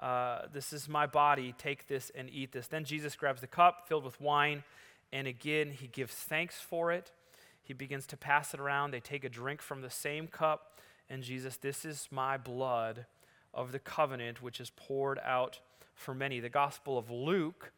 Uh, 0.00 0.46
this 0.52 0.72
is 0.72 0.88
my 0.88 1.06
body. 1.06 1.54
Take 1.58 1.86
this 1.86 2.10
and 2.16 2.28
eat 2.28 2.50
this. 2.50 2.66
Then 2.66 2.84
Jesus 2.84 3.14
grabs 3.14 3.40
the 3.40 3.46
cup 3.46 3.86
filled 3.86 4.02
with 4.02 4.20
wine 4.20 4.64
and 5.12 5.26
again, 5.26 5.70
he 5.70 5.86
gives 5.86 6.14
thanks 6.14 6.60
for 6.60 6.90
it. 6.90 7.12
He 7.62 7.74
begins 7.74 8.06
to 8.06 8.16
pass 8.16 8.54
it 8.54 8.60
around. 8.60 8.90
They 8.90 9.00
take 9.00 9.24
a 9.24 9.28
drink 9.28 9.62
from 9.62 9.82
the 9.82 9.90
same 9.90 10.26
cup. 10.26 10.78
And 11.08 11.22
Jesus, 11.22 11.56
this 11.56 11.84
is 11.84 12.08
my 12.10 12.36
blood 12.36 13.06
of 13.54 13.72
the 13.72 13.78
covenant, 13.78 14.42
which 14.42 14.60
is 14.60 14.70
poured 14.70 15.18
out 15.24 15.60
for 15.94 16.14
many. 16.14 16.40
The 16.40 16.48
Gospel 16.48 16.96
of 16.98 17.10
Luke, 17.10 17.72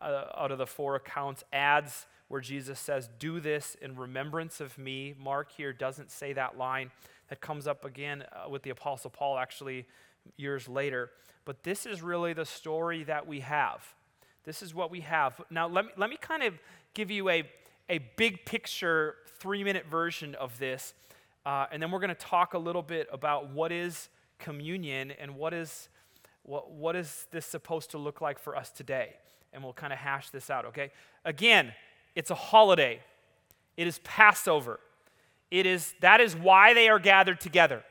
uh, 0.00 0.24
out 0.36 0.52
of 0.52 0.58
the 0.58 0.66
four 0.66 0.94
accounts, 0.94 1.44
adds 1.52 2.06
where 2.28 2.40
Jesus 2.40 2.78
says, 2.78 3.08
Do 3.18 3.40
this 3.40 3.76
in 3.82 3.96
remembrance 3.96 4.60
of 4.60 4.78
me. 4.78 5.14
Mark 5.18 5.50
here 5.52 5.72
doesn't 5.72 6.10
say 6.10 6.32
that 6.34 6.56
line. 6.56 6.90
That 7.28 7.40
comes 7.40 7.66
up 7.66 7.84
again 7.84 8.24
uh, 8.32 8.48
with 8.48 8.62
the 8.62 8.70
Apostle 8.70 9.10
Paul, 9.10 9.36
actually, 9.36 9.86
years 10.36 10.68
later. 10.68 11.10
But 11.44 11.62
this 11.62 11.84
is 11.84 12.00
really 12.00 12.32
the 12.32 12.44
story 12.44 13.04
that 13.04 13.26
we 13.26 13.40
have. 13.40 13.94
This 14.44 14.62
is 14.62 14.74
what 14.74 14.90
we 14.90 15.00
have. 15.00 15.40
Now, 15.50 15.68
let 15.68 15.86
me, 15.86 15.90
let 15.96 16.10
me 16.10 16.16
kind 16.20 16.42
of 16.42 16.54
give 16.94 17.10
you 17.10 17.28
a, 17.28 17.44
a 17.88 17.98
big 18.16 18.44
picture, 18.44 19.16
three 19.38 19.64
minute 19.64 19.86
version 19.86 20.34
of 20.34 20.58
this. 20.58 20.94
Uh, 21.44 21.66
and 21.70 21.82
then 21.82 21.90
we're 21.90 22.00
going 22.00 22.08
to 22.08 22.14
talk 22.14 22.54
a 22.54 22.58
little 22.58 22.82
bit 22.82 23.08
about 23.12 23.50
what 23.50 23.72
is 23.72 24.08
communion 24.38 25.12
and 25.12 25.36
what 25.36 25.54
is, 25.54 25.88
what, 26.42 26.70
what 26.70 26.96
is 26.96 27.26
this 27.30 27.46
supposed 27.46 27.90
to 27.90 27.98
look 27.98 28.20
like 28.20 28.38
for 28.38 28.56
us 28.56 28.70
today. 28.70 29.14
And 29.52 29.62
we'll 29.62 29.72
kind 29.72 29.92
of 29.92 29.98
hash 29.98 30.30
this 30.30 30.50
out, 30.50 30.66
okay? 30.66 30.90
Again, 31.24 31.72
it's 32.14 32.30
a 32.30 32.34
holiday, 32.34 33.00
it 33.76 33.86
is 33.86 33.98
Passover. 34.00 34.80
It 35.50 35.64
is, 35.64 35.94
that 36.00 36.20
is 36.20 36.36
why 36.36 36.74
they 36.74 36.88
are 36.88 36.98
gathered 36.98 37.40
together. 37.40 37.82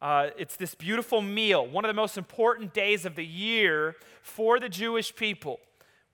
Uh, 0.00 0.28
it's 0.38 0.56
this 0.56 0.74
beautiful 0.74 1.20
meal, 1.20 1.66
one 1.66 1.84
of 1.84 1.88
the 1.88 1.94
most 1.94 2.16
important 2.16 2.72
days 2.72 3.04
of 3.04 3.16
the 3.16 3.24
year 3.24 3.96
for 4.22 4.60
the 4.60 4.68
Jewish 4.68 5.14
people. 5.14 5.58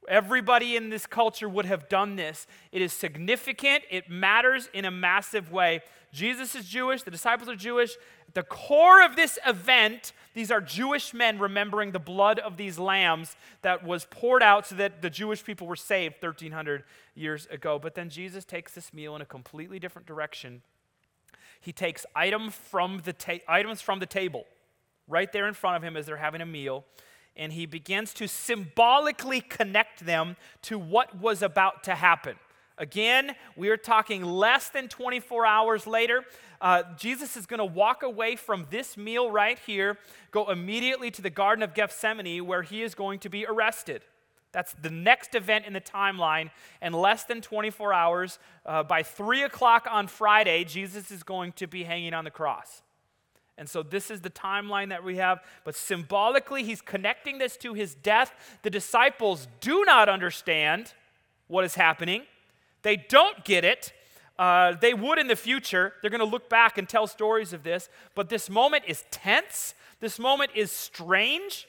Everybody 0.08 0.76
in 0.76 0.90
this 0.90 1.06
culture 1.06 1.48
would 1.48 1.66
have 1.66 1.88
done 1.88 2.16
this. 2.16 2.46
It 2.72 2.82
is 2.82 2.92
significant, 2.92 3.84
it 3.90 4.08
matters 4.08 4.68
in 4.72 4.84
a 4.84 4.90
massive 4.90 5.52
way. 5.52 5.82
Jesus 6.12 6.54
is 6.54 6.66
Jewish, 6.66 7.02
the 7.02 7.10
disciples 7.10 7.48
are 7.48 7.56
Jewish. 7.56 7.96
At 8.28 8.34
the 8.34 8.42
core 8.42 9.04
of 9.04 9.16
this 9.16 9.38
event, 9.46 10.12
these 10.32 10.50
are 10.50 10.60
Jewish 10.60 11.12
men 11.12 11.38
remembering 11.38 11.92
the 11.92 11.98
blood 11.98 12.38
of 12.38 12.56
these 12.56 12.78
lambs 12.78 13.36
that 13.62 13.84
was 13.84 14.06
poured 14.10 14.42
out 14.42 14.66
so 14.66 14.74
that 14.76 15.02
the 15.02 15.10
Jewish 15.10 15.44
people 15.44 15.66
were 15.66 15.76
saved 15.76 16.16
1,300 16.20 16.84
years 17.14 17.46
ago. 17.50 17.78
But 17.78 17.94
then 17.94 18.08
Jesus 18.08 18.44
takes 18.44 18.72
this 18.72 18.94
meal 18.94 19.14
in 19.16 19.22
a 19.22 19.26
completely 19.26 19.78
different 19.78 20.06
direction 20.06 20.62
he 21.64 21.72
takes 21.72 22.04
item 22.14 22.50
from 22.50 23.00
the 23.04 23.14
ta- 23.14 23.40
items 23.48 23.80
from 23.80 23.98
the 23.98 24.06
table 24.06 24.44
right 25.08 25.32
there 25.32 25.48
in 25.48 25.54
front 25.54 25.76
of 25.76 25.82
him 25.82 25.96
as 25.96 26.06
they're 26.06 26.16
having 26.16 26.40
a 26.40 26.46
meal, 26.46 26.84
and 27.36 27.52
he 27.52 27.66
begins 27.66 28.14
to 28.14 28.28
symbolically 28.28 29.40
connect 29.40 30.04
them 30.04 30.36
to 30.62 30.78
what 30.78 31.18
was 31.18 31.42
about 31.42 31.82
to 31.84 31.94
happen. 31.94 32.36
Again, 32.76 33.34
we 33.56 33.68
are 33.68 33.76
talking 33.76 34.24
less 34.24 34.68
than 34.68 34.88
24 34.88 35.46
hours 35.46 35.86
later. 35.86 36.24
Uh, 36.60 36.82
Jesus 36.96 37.36
is 37.36 37.46
going 37.46 37.58
to 37.58 37.64
walk 37.64 38.02
away 38.02 38.36
from 38.36 38.66
this 38.70 38.96
meal 38.96 39.30
right 39.30 39.58
here, 39.64 39.96
go 40.32 40.50
immediately 40.50 41.10
to 41.12 41.22
the 41.22 41.30
Garden 41.30 41.62
of 41.62 41.72
Gethsemane, 41.72 42.46
where 42.46 42.62
he 42.62 42.82
is 42.82 42.94
going 42.94 43.20
to 43.20 43.28
be 43.28 43.46
arrested. 43.46 44.02
That's 44.54 44.72
the 44.80 44.88
next 44.88 45.34
event 45.34 45.66
in 45.66 45.72
the 45.72 45.80
timeline. 45.80 46.50
And 46.80 46.94
less 46.94 47.24
than 47.24 47.42
24 47.42 47.92
hours, 47.92 48.38
uh, 48.64 48.84
by 48.84 49.02
3 49.02 49.42
o'clock 49.42 49.86
on 49.90 50.06
Friday, 50.06 50.64
Jesus 50.64 51.10
is 51.10 51.24
going 51.24 51.52
to 51.54 51.66
be 51.66 51.82
hanging 51.82 52.14
on 52.14 52.24
the 52.24 52.30
cross. 52.30 52.80
And 53.58 53.68
so 53.68 53.82
this 53.82 54.10
is 54.10 54.20
the 54.20 54.30
timeline 54.30 54.88
that 54.90 55.02
we 55.02 55.16
have. 55.16 55.40
But 55.64 55.74
symbolically, 55.74 56.62
he's 56.62 56.80
connecting 56.80 57.38
this 57.38 57.56
to 57.58 57.74
his 57.74 57.96
death. 57.96 58.32
The 58.62 58.70
disciples 58.70 59.48
do 59.60 59.84
not 59.84 60.08
understand 60.08 60.94
what 61.48 61.64
is 61.64 61.74
happening, 61.74 62.22
they 62.82 62.96
don't 62.96 63.44
get 63.44 63.64
it. 63.64 63.92
Uh, 64.36 64.74
they 64.80 64.94
would 64.94 65.20
in 65.20 65.28
the 65.28 65.36
future. 65.36 65.92
They're 66.00 66.10
going 66.10 66.18
to 66.18 66.24
look 66.24 66.48
back 66.48 66.76
and 66.76 66.88
tell 66.88 67.06
stories 67.06 67.52
of 67.52 67.62
this. 67.62 67.88
But 68.16 68.28
this 68.28 68.50
moment 68.50 68.82
is 68.88 69.04
tense. 69.12 69.74
This 70.00 70.18
moment 70.18 70.50
is 70.56 70.72
strange. 70.72 71.68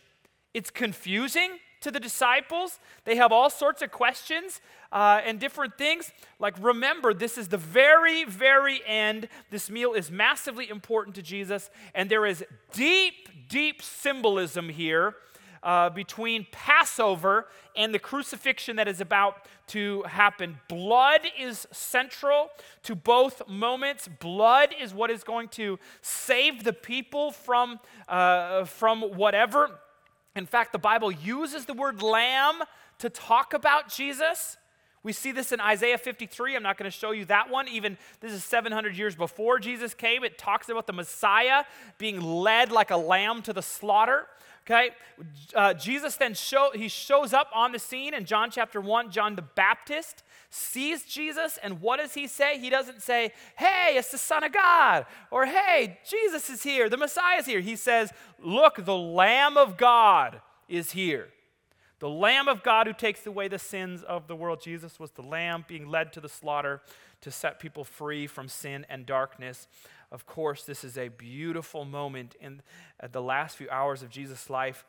It's 0.51 0.71
confusing 0.71 1.59
to 1.81 1.91
the 1.91 1.99
disciples. 1.99 2.79
They 3.03 3.15
have 3.15 3.31
all 3.31 3.49
sorts 3.49 3.81
of 3.81 3.91
questions 3.91 4.61
uh, 4.91 5.21
and 5.25 5.39
different 5.39 5.77
things. 5.77 6.11
Like, 6.39 6.55
remember, 6.59 7.13
this 7.13 7.37
is 7.37 7.49
the 7.49 7.57
very, 7.57 8.23
very 8.23 8.81
end. 8.85 9.27
This 9.51 9.69
meal 9.69 9.93
is 9.93 10.09
massively 10.09 10.69
important 10.69 11.15
to 11.15 11.21
Jesus, 11.21 11.69
and 11.93 12.09
there 12.09 12.25
is 12.25 12.43
deep, 12.73 13.29
deep 13.49 13.81
symbolism 13.81 14.69
here. 14.69 15.15
Uh, 15.63 15.89
between 15.89 16.45
Passover 16.51 17.47
and 17.75 17.91
the 17.91 17.97
crucifixion 17.97 18.75
that 18.75 18.87
is 18.87 19.01
about 19.01 19.47
to 19.65 20.03
happen. 20.03 20.59
Blood 20.67 21.21
is 21.39 21.67
central 21.71 22.51
to 22.83 22.93
both 22.93 23.41
moments. 23.47 24.07
Blood 24.19 24.75
is 24.79 24.93
what 24.93 25.09
is 25.09 25.23
going 25.23 25.47
to 25.49 25.79
save 26.03 26.63
the 26.65 26.71
people 26.71 27.31
from, 27.31 27.79
uh, 28.07 28.65
from 28.65 29.01
whatever 29.01 29.79
in 30.35 30.45
fact, 30.45 30.71
the 30.71 30.79
Bible 30.79 31.11
uses 31.11 31.65
the 31.65 31.73
word 31.73 32.01
lamb 32.01 32.61
to 32.99 33.09
talk 33.09 33.53
about 33.53 33.89
Jesus. 33.89 34.57
We 35.03 35.13
see 35.13 35.31
this 35.31 35.51
in 35.51 35.61
Isaiah 35.61 35.97
53. 35.97 36.55
I'm 36.55 36.63
not 36.63 36.77
going 36.77 36.89
to 36.89 36.97
show 36.97 37.11
you 37.11 37.25
that 37.25 37.49
one. 37.49 37.67
Even 37.67 37.97
this 38.21 38.31
is 38.31 38.43
700 38.43 38.97
years 38.97 39.15
before 39.15 39.59
Jesus 39.59 39.93
came. 39.93 40.23
It 40.23 40.37
talks 40.37 40.67
about 40.67 40.87
the 40.87 40.93
Messiah 40.93 41.63
being 41.97 42.19
led 42.19 42.71
like 42.71 42.89
a 42.89 42.97
lamb 42.97 43.43
to 43.43 43.53
the 43.53 43.61
slaughter. 43.61 44.27
Okay, 44.67 44.89
uh, 45.53 45.75
Jesus 45.75 46.15
then 46.15 46.33
show, 46.33 46.71
he 46.73 46.87
shows 46.87 47.33
up 47.33 47.49
on 47.53 47.71
the 47.71 47.77
scene 47.77 48.15
in 48.15 48.25
John 48.25 48.49
chapter 48.49 48.81
1. 48.81 49.11
John 49.11 49.35
the 49.35 49.43
Baptist 49.43 50.23
sees 50.49 51.03
Jesus, 51.03 51.59
and 51.61 51.81
what 51.81 51.99
does 51.99 52.15
he 52.15 52.25
say? 52.25 52.57
He 52.57 52.71
doesn't 52.71 53.03
say, 53.03 53.31
Hey, 53.57 53.93
it's 53.95 54.09
the 54.09 54.17
Son 54.17 54.43
of 54.43 54.51
God, 54.51 55.05
or 55.29 55.45
Hey, 55.45 55.99
Jesus 56.09 56.49
is 56.49 56.63
here, 56.63 56.89
the 56.89 56.97
Messiah 56.97 57.37
is 57.37 57.45
here. 57.45 57.59
He 57.59 57.75
says, 57.75 58.11
Look, 58.39 58.83
the 58.83 58.97
Lamb 58.97 59.55
of 59.55 59.77
God 59.77 60.41
is 60.67 60.91
here. 60.93 61.27
The 61.99 62.09
Lamb 62.09 62.47
of 62.47 62.63
God 62.63 62.87
who 62.87 62.93
takes 62.93 63.25
away 63.25 63.47
the 63.47 63.59
sins 63.59 64.03
of 64.03 64.27
the 64.27 64.35
world. 64.35 64.61
Jesus 64.61 64.99
was 64.99 65.11
the 65.11 65.21
Lamb 65.21 65.63
being 65.67 65.87
led 65.87 66.11
to 66.13 66.19
the 66.19 66.27
slaughter 66.27 66.81
to 67.21 67.31
set 67.31 67.59
people 67.59 67.83
free 67.83 68.27
from 68.27 68.47
sin 68.47 68.85
and 68.89 69.05
darkness. 69.05 69.67
Of 70.15 70.25
course, 70.25 70.63
this 70.63 70.85
is 70.85 70.97
a 70.97 71.09
beautiful 71.09 71.83
moment 71.83 72.37
in 72.39 72.61
the 73.11 73.21
last 73.21 73.57
few 73.57 73.69
hours 73.69 74.01
of 74.01 74.09
Jesus' 74.09 74.49
life, 74.49 74.85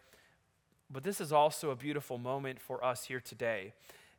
but 0.89 1.03
this 1.03 1.21
is 1.21 1.33
also 1.33 1.71
a 1.71 1.75
beautiful 1.75 2.17
moment 2.17 2.61
for 2.61 2.85
us 2.85 3.07
here 3.07 3.19
today, 3.19 3.73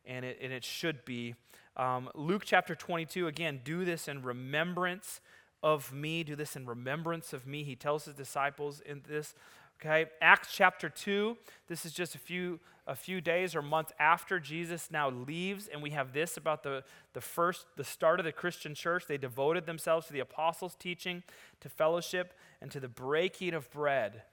and 0.06 0.26
it, 0.26 0.38
and 0.41 0.52
it 0.52 0.65
should 0.65 1.06
be. 1.06 1.36
Um, 1.78 2.10
Luke 2.13 2.41
chapter 2.43 2.76
22, 2.76 3.26
again, 3.26 3.62
do 3.63 3.86
this 3.86 4.10
in 4.10 4.22
remembrance 4.22 5.22
of 5.63 5.93
me. 5.93 6.26
Do 6.26 6.36
this 6.36 6.58
in 6.58 6.65
remembrance 6.65 7.32
of 7.32 7.48
me. 7.48 7.63
He 7.63 7.78
tells 7.78 8.04
his 8.04 8.13
disciples 8.13 8.82
in 8.82 9.02
this. 9.08 9.34
Okay, 9.80 10.08
Acts 10.22 10.50
chapter 10.52 10.89
2, 10.89 11.38
this 11.70 11.86
is 11.86 11.93
just 11.93 12.15
a 12.15 12.20
few 12.20 12.60
a 12.88 12.95
few 12.95 13.19
days 13.19 13.54
or 13.54 13.62
months 13.62 13.91
after 14.00 14.39
Jesus 14.39 14.89
now 14.89 15.10
leaves, 15.10 15.67
and 15.67 15.84
we 15.84 15.91
have 15.91 16.13
this 16.13 16.38
about 16.38 16.63
the, 16.63 16.84
the 17.13 17.21
first, 17.21 17.65
the 17.76 17.84
start 17.84 18.19
of 18.19 18.26
the 18.26 18.32
Christian 18.32 18.73
church. 18.73 19.06
They 19.08 19.17
devoted 19.17 19.65
themselves 19.65 20.08
to 20.08 20.13
the 20.13 20.21
apostles' 20.21 20.76
teaching, 20.76 21.23
to 21.60 21.69
fellowship, 21.69 22.34
and 22.62 22.71
to 22.71 22.80
the 22.80 22.88
breaking 22.88 23.54
of 23.54 23.69
bread 23.69 24.23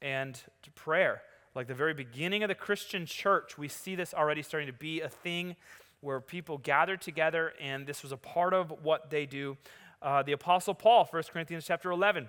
and 0.00 0.40
to 0.62 0.70
prayer. 0.72 1.22
Like 1.54 1.66
the 1.66 1.74
very 1.74 1.94
beginning 1.94 2.42
of 2.42 2.48
the 2.48 2.54
Christian 2.54 3.04
church, 3.04 3.58
we 3.58 3.68
see 3.68 3.94
this 3.94 4.14
already 4.14 4.42
starting 4.42 4.68
to 4.68 4.72
be 4.72 5.02
a 5.02 5.08
thing 5.08 5.56
where 6.00 6.20
people 6.20 6.56
gather 6.56 6.96
together, 6.96 7.52
and 7.60 7.86
this 7.86 8.02
was 8.02 8.12
a 8.12 8.16
part 8.16 8.54
of 8.54 8.72
what 8.82 9.10
they 9.10 9.26
do. 9.26 9.58
Uh, 10.00 10.22
the 10.22 10.32
Apostle 10.32 10.74
Paul, 10.74 11.06
1 11.10 11.22
Corinthians 11.30 11.66
chapter 11.66 11.90
11, 11.90 12.28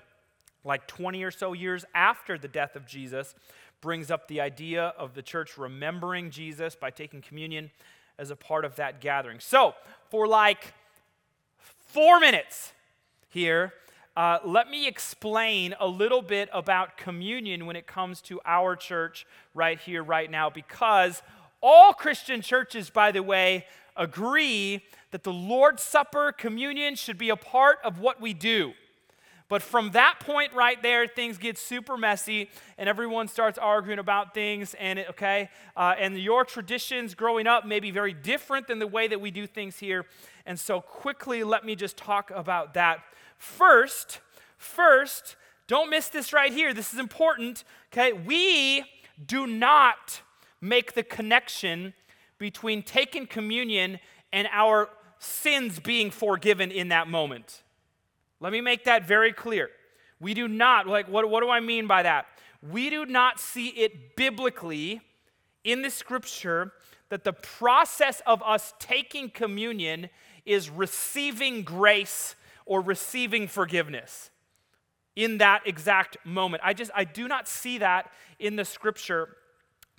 like 0.66 0.88
20 0.88 1.24
or 1.24 1.32
so 1.32 1.54
years 1.54 1.86
after 1.94 2.38
the 2.38 2.50
death 2.50 2.76
of 2.76 2.86
Jesus, 2.86 3.34
brings 3.82 4.12
up 4.12 4.28
the 4.28 4.40
idea 4.40 4.94
of 4.98 5.14
the 5.16 5.22
church 5.22 5.58
remembering 5.58 6.30
Jesus 6.30 6.76
by 6.76 6.92
taking 6.92 7.22
communion 7.22 7.72
as 8.18 8.30
a 8.30 8.36
part 8.36 8.64
of 8.64 8.76
that 8.76 9.02
gathering. 9.02 9.40
So, 9.40 9.74
for 10.10 10.28
like 10.28 10.74
four 11.58 12.20
minutes 12.20 12.74
here, 13.30 13.74
uh, 14.16 14.40
let 14.46 14.70
me 14.70 14.88
explain 14.88 15.74
a 15.80 15.88
little 15.88 16.22
bit 16.22 16.50
about 16.54 16.98
communion 16.98 17.66
when 17.66 17.76
it 17.76 17.88
comes 17.88 18.22
to 18.22 18.40
our 18.46 18.76
church 18.76 19.26
right 19.56 19.80
here, 19.80 20.04
right 20.04 20.30
now, 20.30 20.50
because 20.50 21.24
all 21.62 21.94
Christian 21.94 22.42
churches, 22.42 22.90
by 22.90 23.12
the 23.12 23.24
way, 23.24 23.66
agree 23.96 24.84
that 25.12 25.24
the 25.24 25.34
Lord's 25.34 25.84
Supper, 25.84 26.32
communion, 26.32 26.96
should 26.96 27.18
be 27.18 27.30
a 27.30 27.36
part 27.36 27.80
of 27.84 28.00
what 28.00 28.22
we 28.22 28.34
do. 28.34 28.74
But 29.52 29.62
from 29.62 29.92
that 29.92 30.22
point 30.22 30.54
right 30.54 30.82
there, 30.82 31.06
things 31.08 31.38
get 31.38 31.58
super 31.58 31.98
messy, 31.98 32.50
and 32.78 32.88
everyone 32.88 33.28
starts 33.28 33.58
arguing 33.58 34.00
about 34.00 34.34
things. 34.34 34.76
And 34.76 34.98
it, 34.98 35.10
okay, 35.10 35.50
uh, 35.76 35.94
and 36.00 36.18
your 36.18 36.46
traditions 36.46 37.16
growing 37.16 37.48
up 37.48 37.66
may 37.66 37.82
be 37.82 37.92
very 37.92 38.14
different 38.14 38.68
than 38.68 38.80
the 38.80 38.88
way 38.88 39.10
that 39.10 39.20
we 39.20 39.30
do 39.30 39.46
things 39.46 39.78
here. 39.78 40.06
And 40.46 40.58
so, 40.58 40.80
quickly, 40.80 41.44
let 41.44 41.66
me 41.66 41.76
just 41.76 41.98
talk 41.98 42.32
about 42.32 42.76
that. 42.76 43.00
First, 43.38 44.22
first, 44.58 45.36
don't 45.68 45.90
miss 45.90 46.08
this 46.08 46.32
right 46.32 46.54
here. 46.54 46.74
This 46.74 46.94
is 46.94 47.00
important. 47.00 47.66
Okay, 47.92 48.14
we 48.14 48.86
do 49.26 49.46
not 49.48 50.22
make 50.62 50.94
the 50.94 51.04
connection 51.04 51.94
between 52.38 52.84
taking 52.84 53.28
communion 53.28 54.00
and 54.32 54.48
our 54.54 54.88
sins 55.20 55.82
being 55.82 56.10
forgiven 56.10 56.72
in 56.72 56.88
that 56.88 57.10
moment. 57.10 57.64
Let 58.42 58.52
me 58.52 58.60
make 58.60 58.84
that 58.86 59.08
very 59.08 59.32
clear. 59.32 59.70
We 60.20 60.34
do 60.34 60.48
not, 60.48 60.88
like, 60.88 61.08
what, 61.08 61.30
what 61.30 61.42
do 61.42 61.50
I 61.50 61.62
mean 61.62 61.88
by 61.88 62.04
that? 62.04 62.26
We 62.62 62.90
do 62.90 63.06
not 63.06 63.40
see 63.40 63.68
it 63.68 64.16
biblically 64.16 65.00
in 65.64 65.84
the 65.84 65.90
scripture 65.90 66.74
that 67.10 67.24
the 67.24 67.34
process 67.34 68.22
of 68.26 68.42
us 68.44 68.74
taking 68.80 69.30
communion 69.30 70.10
is 70.46 70.70
receiving 70.70 71.62
grace 71.62 72.36
or 72.66 72.82
receiving 72.82 73.48
forgiveness 73.48 74.32
in 75.16 75.38
that 75.38 75.62
exact 75.66 76.18
moment. 76.26 76.64
I 76.66 76.74
just, 76.74 76.92
I 76.96 77.04
do 77.04 77.28
not 77.28 77.48
see 77.48 77.78
that 77.80 78.12
in 78.40 78.56
the 78.56 78.66
scripture. 78.66 79.38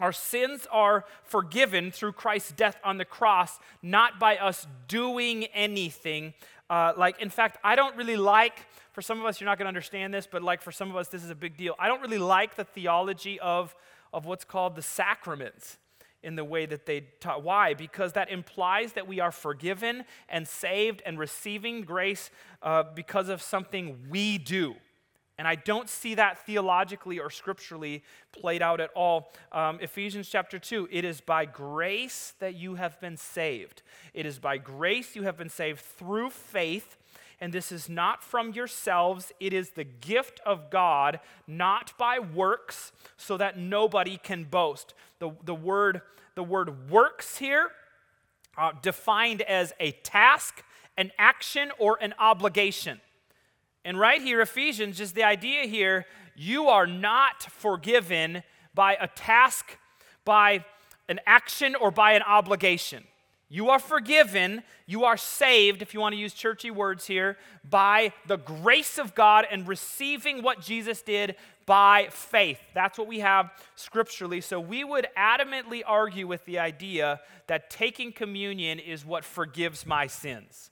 Our 0.00 0.12
sins 0.12 0.66
are 0.72 1.04
forgiven 1.22 1.92
through 1.92 2.12
Christ's 2.12 2.52
death 2.52 2.76
on 2.82 2.98
the 2.98 3.04
cross, 3.04 3.60
not 3.82 4.18
by 4.18 4.36
us 4.36 4.66
doing 4.88 5.44
anything 5.44 6.34
uh, 6.72 6.94
like, 6.96 7.20
in 7.20 7.28
fact, 7.28 7.58
I 7.62 7.76
don't 7.76 7.94
really 7.96 8.16
like, 8.16 8.66
for 8.92 9.02
some 9.02 9.20
of 9.20 9.26
us, 9.26 9.38
you're 9.38 9.50
not 9.50 9.58
going 9.58 9.66
to 9.66 9.68
understand 9.68 10.14
this, 10.14 10.26
but 10.26 10.42
like 10.42 10.62
for 10.62 10.72
some 10.72 10.88
of 10.88 10.96
us, 10.96 11.08
this 11.08 11.22
is 11.22 11.28
a 11.28 11.34
big 11.34 11.54
deal. 11.54 11.74
I 11.78 11.86
don't 11.86 12.00
really 12.00 12.16
like 12.16 12.56
the 12.56 12.64
theology 12.64 13.38
of, 13.40 13.74
of 14.10 14.24
what's 14.24 14.44
called 14.44 14.74
the 14.74 14.80
sacraments 14.80 15.76
in 16.22 16.34
the 16.34 16.44
way 16.44 16.64
that 16.64 16.86
they 16.86 17.02
taught. 17.20 17.42
Why? 17.42 17.74
Because 17.74 18.14
that 18.14 18.30
implies 18.30 18.94
that 18.94 19.06
we 19.06 19.20
are 19.20 19.30
forgiven 19.30 20.04
and 20.30 20.48
saved 20.48 21.02
and 21.04 21.18
receiving 21.18 21.82
grace 21.82 22.30
uh, 22.62 22.84
because 22.94 23.28
of 23.28 23.42
something 23.42 24.06
we 24.08 24.38
do. 24.38 24.76
And 25.42 25.48
I 25.48 25.56
don't 25.56 25.88
see 25.88 26.14
that 26.14 26.46
theologically 26.46 27.18
or 27.18 27.28
scripturally 27.28 28.04
played 28.30 28.62
out 28.62 28.78
at 28.78 28.90
all. 28.94 29.32
Um, 29.50 29.80
Ephesians 29.80 30.28
chapter 30.28 30.56
2 30.56 30.88
it 30.92 31.04
is 31.04 31.20
by 31.20 31.46
grace 31.46 32.34
that 32.38 32.54
you 32.54 32.76
have 32.76 33.00
been 33.00 33.16
saved. 33.16 33.82
It 34.14 34.24
is 34.24 34.38
by 34.38 34.58
grace 34.58 35.16
you 35.16 35.24
have 35.24 35.36
been 35.36 35.48
saved 35.48 35.80
through 35.80 36.30
faith. 36.30 36.96
And 37.40 37.52
this 37.52 37.72
is 37.72 37.88
not 37.88 38.22
from 38.22 38.52
yourselves, 38.52 39.32
it 39.40 39.52
is 39.52 39.70
the 39.70 39.82
gift 39.82 40.38
of 40.46 40.70
God, 40.70 41.18
not 41.48 41.92
by 41.98 42.20
works, 42.20 42.92
so 43.16 43.36
that 43.36 43.58
nobody 43.58 44.18
can 44.18 44.44
boast. 44.44 44.94
The, 45.18 45.32
the, 45.42 45.56
word, 45.56 46.02
the 46.36 46.44
word 46.44 46.88
works 46.88 47.38
here, 47.38 47.72
uh, 48.56 48.70
defined 48.80 49.42
as 49.42 49.72
a 49.80 49.90
task, 49.90 50.62
an 50.96 51.10
action, 51.18 51.72
or 51.80 51.98
an 52.00 52.14
obligation. 52.20 53.00
And 53.84 53.98
right 53.98 54.22
here, 54.22 54.40
Ephesians, 54.40 54.98
just 54.98 55.14
the 55.14 55.24
idea 55.24 55.64
here 55.64 56.06
you 56.34 56.68
are 56.68 56.86
not 56.86 57.42
forgiven 57.42 58.42
by 58.74 58.96
a 59.00 59.06
task, 59.06 59.76
by 60.24 60.64
an 61.08 61.20
action, 61.26 61.74
or 61.74 61.90
by 61.90 62.12
an 62.12 62.22
obligation. 62.22 63.04
You 63.50 63.68
are 63.68 63.78
forgiven, 63.78 64.62
you 64.86 65.04
are 65.04 65.18
saved, 65.18 65.82
if 65.82 65.92
you 65.92 66.00
want 66.00 66.14
to 66.14 66.18
use 66.18 66.32
churchy 66.32 66.70
words 66.70 67.06
here, 67.06 67.36
by 67.68 68.14
the 68.26 68.38
grace 68.38 68.96
of 68.96 69.14
God 69.14 69.46
and 69.50 69.68
receiving 69.68 70.42
what 70.42 70.62
Jesus 70.62 71.02
did 71.02 71.36
by 71.66 72.08
faith. 72.10 72.58
That's 72.72 72.96
what 72.96 73.08
we 73.08 73.20
have 73.20 73.50
scripturally. 73.74 74.40
So 74.40 74.58
we 74.58 74.84
would 74.84 75.06
adamantly 75.18 75.82
argue 75.86 76.26
with 76.26 76.44
the 76.46 76.60
idea 76.60 77.20
that 77.46 77.68
taking 77.68 78.10
communion 78.10 78.78
is 78.78 79.04
what 79.04 79.22
forgives 79.22 79.84
my 79.84 80.06
sins. 80.06 80.70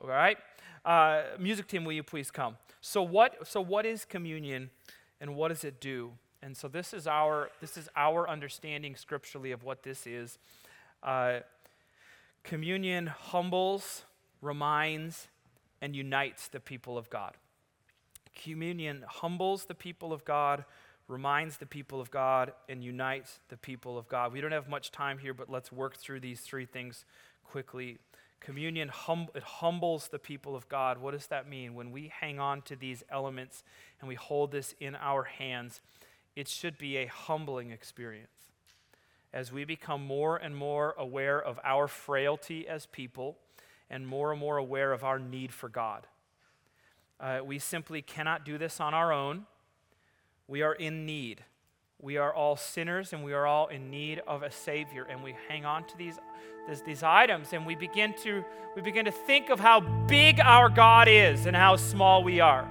All 0.00 0.08
right? 0.08 0.38
Uh, 0.84 1.22
music 1.38 1.66
team, 1.66 1.84
will 1.84 1.92
you 1.92 2.02
please 2.02 2.30
come? 2.30 2.56
So 2.80 3.02
what, 3.02 3.46
so 3.46 3.60
what 3.60 3.84
is 3.86 4.04
communion 4.04 4.70
and 5.20 5.34
what 5.34 5.48
does 5.48 5.64
it 5.64 5.80
do? 5.80 6.12
And 6.42 6.56
so 6.56 6.68
this 6.68 6.94
is 6.94 7.06
our, 7.06 7.50
this 7.60 7.76
is 7.76 7.88
our 7.96 8.28
understanding 8.28 8.94
scripturally 8.96 9.50
of 9.50 9.64
what 9.64 9.82
this 9.82 10.06
is. 10.06 10.38
Uh, 11.02 11.40
communion 12.44 13.08
humbles, 13.08 14.04
reminds, 14.40 15.28
and 15.80 15.94
unites 15.96 16.48
the 16.48 16.60
people 16.60 16.96
of 16.96 17.10
God. 17.10 17.34
Communion 18.34 19.04
humbles 19.06 19.64
the 19.64 19.74
people 19.74 20.12
of 20.12 20.24
God, 20.24 20.64
reminds 21.08 21.56
the 21.56 21.66
people 21.66 22.00
of 22.00 22.10
God, 22.10 22.52
and 22.68 22.84
unites 22.84 23.40
the 23.48 23.56
people 23.56 23.98
of 23.98 24.08
God. 24.08 24.32
We 24.32 24.40
don't 24.40 24.52
have 24.52 24.68
much 24.68 24.92
time 24.92 25.18
here, 25.18 25.34
but 25.34 25.50
let's 25.50 25.72
work 25.72 25.96
through 25.96 26.20
these 26.20 26.40
three 26.40 26.66
things 26.66 27.04
quickly. 27.44 27.98
Communion 28.40 28.88
hum- 28.88 29.28
it 29.34 29.42
humbles 29.42 30.08
the 30.08 30.18
people 30.18 30.54
of 30.54 30.68
God. 30.68 30.98
What 30.98 31.12
does 31.12 31.26
that 31.26 31.48
mean? 31.48 31.74
When 31.74 31.90
we 31.90 32.12
hang 32.20 32.38
on 32.38 32.62
to 32.62 32.76
these 32.76 33.02
elements 33.10 33.64
and 34.00 34.08
we 34.08 34.14
hold 34.14 34.52
this 34.52 34.74
in 34.80 34.94
our 34.96 35.24
hands, 35.24 35.80
it 36.36 36.48
should 36.48 36.78
be 36.78 36.96
a 36.96 37.06
humbling 37.06 37.70
experience. 37.70 38.30
As 39.32 39.52
we 39.52 39.64
become 39.64 40.06
more 40.06 40.36
and 40.36 40.56
more 40.56 40.94
aware 40.96 41.42
of 41.42 41.58
our 41.64 41.88
frailty 41.88 42.66
as 42.66 42.86
people 42.86 43.36
and 43.90 44.06
more 44.06 44.30
and 44.32 44.40
more 44.40 44.56
aware 44.56 44.92
of 44.92 45.04
our 45.04 45.18
need 45.18 45.52
for 45.52 45.68
God. 45.68 46.06
Uh, 47.20 47.40
we 47.44 47.58
simply 47.58 48.00
cannot 48.00 48.44
do 48.44 48.56
this 48.58 48.80
on 48.80 48.94
our 48.94 49.12
own. 49.12 49.46
We 50.46 50.62
are 50.62 50.74
in 50.74 51.04
need. 51.04 51.42
We 52.00 52.16
are 52.16 52.32
all 52.32 52.54
sinners 52.54 53.12
and 53.12 53.24
we 53.24 53.32
are 53.32 53.44
all 53.44 53.66
in 53.66 53.90
need 53.90 54.20
of 54.26 54.44
a 54.44 54.52
Savior, 54.52 55.04
and 55.10 55.20
we 55.20 55.34
hang 55.48 55.64
on 55.64 55.84
to 55.84 55.96
these 55.96 56.18
these 56.84 57.02
items 57.02 57.54
and 57.54 57.64
we 57.64 57.74
begin 57.74 58.12
to 58.22 58.44
we 58.76 58.82
begin 58.82 59.06
to 59.06 59.10
think 59.10 59.48
of 59.48 59.58
how 59.58 59.80
big 60.06 60.38
our 60.38 60.68
God 60.68 61.08
is 61.08 61.46
and 61.46 61.56
how 61.56 61.76
small 61.76 62.22
we 62.22 62.40
are. 62.40 62.68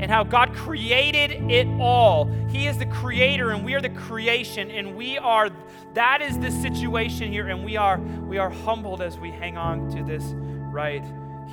and 0.00 0.10
how 0.10 0.24
God 0.24 0.54
created 0.54 1.30
it 1.50 1.66
all. 1.78 2.24
He 2.48 2.66
is 2.66 2.78
the 2.78 2.86
creator 2.86 3.50
and 3.50 3.62
we 3.64 3.74
are 3.74 3.82
the 3.82 3.90
creation 3.90 4.70
and 4.70 4.96
we 4.96 5.18
are 5.18 5.50
that 5.92 6.22
is 6.22 6.38
the 6.38 6.50
situation 6.50 7.30
here 7.30 7.48
and 7.48 7.64
we 7.64 7.76
are 7.76 7.98
we 7.98 8.38
are 8.38 8.50
humbled 8.50 9.02
as 9.02 9.18
we 9.18 9.30
hang 9.30 9.58
on 9.58 9.90
to 9.90 10.02
this 10.02 10.24
right 10.72 11.04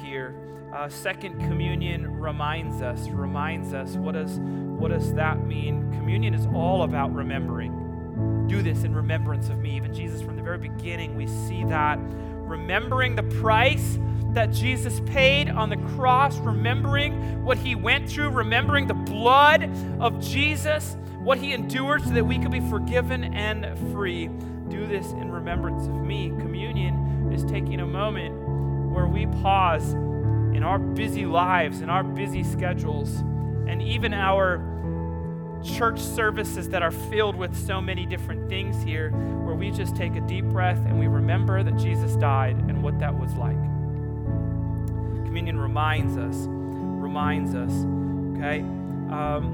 here. 0.02 0.47
Uh, 0.74 0.90
second 0.90 1.40
communion 1.40 2.20
reminds 2.20 2.82
us 2.82 3.08
reminds 3.10 3.74
us 3.74 3.96
what 3.96 4.14
does 4.14 4.38
what 4.40 4.90
does 4.90 5.14
that 5.14 5.46
mean? 5.46 5.90
Communion 5.94 6.34
is 6.34 6.46
all 6.48 6.84
about 6.84 7.14
remembering. 7.14 8.46
Do 8.48 8.62
this 8.62 8.84
in 8.84 8.94
remembrance 8.94 9.48
of 9.48 9.60
me. 9.60 9.78
Even 9.78 9.94
Jesus 9.94 10.22
from 10.22 10.36
the 10.36 10.42
very 10.44 10.58
beginning 10.58 11.16
we 11.16 11.26
see 11.26 11.64
that 11.66 11.98
remembering 12.00 13.16
the 13.16 13.24
price 13.24 13.98
that 14.34 14.52
Jesus 14.52 15.00
paid 15.06 15.50
on 15.50 15.70
the 15.70 15.78
cross, 15.96 16.38
remembering 16.40 17.44
what 17.44 17.58
he 17.58 17.74
went 17.74 18.10
through, 18.10 18.30
remembering 18.30 18.88
the 18.88 18.94
blood 18.94 19.72
of 20.02 20.20
Jesus, 20.20 20.98
what 21.20 21.38
he 21.38 21.54
endured 21.54 22.04
so 22.04 22.10
that 22.10 22.26
we 22.26 22.38
could 22.38 22.52
be 22.52 22.60
forgiven 22.70 23.24
and 23.34 23.66
free. 23.94 24.28
Do 24.68 24.86
this 24.86 25.12
in 25.14 25.32
remembrance 25.32 25.88
of 25.88 25.96
me. 25.96 26.30
Communion 26.40 27.32
is 27.32 27.46
taking 27.46 27.80
a 27.80 27.86
moment 27.86 28.36
where 28.92 29.08
we 29.08 29.26
pause 29.42 29.96
in 30.58 30.64
our 30.64 30.78
busy 30.80 31.26
lives, 31.26 31.80
in 31.82 31.90
our 31.90 32.04
busy 32.04 32.44
schedules, 32.44 33.16
and 33.68 33.82
even 33.82 34.14
our 34.14 34.60
church 35.64 36.00
services 36.00 36.68
that 36.70 36.82
are 36.82 36.92
filled 36.92 37.36
with 37.36 37.56
so 37.56 37.80
many 37.80 38.06
different 38.06 38.50
things 38.50 38.84
here, 38.84 39.12
where 39.12 39.56
we 39.56 39.72
just 39.72 39.96
take 39.96 40.16
a 40.16 40.22
deep 40.22 40.46
breath 40.46 40.80
and 40.86 41.00
we 41.00 41.08
remember 41.08 41.64
that 41.64 41.78
Jesus 41.78 42.16
died 42.16 42.58
and 42.58 42.84
what 42.84 43.00
that 43.00 43.18
was 43.18 43.34
like 43.36 43.58
communion 45.38 45.60
reminds 45.60 46.18
us, 46.18 46.48
reminds 46.48 47.54
us, 47.54 47.72
okay? 48.36 48.62
Um, 49.12 49.54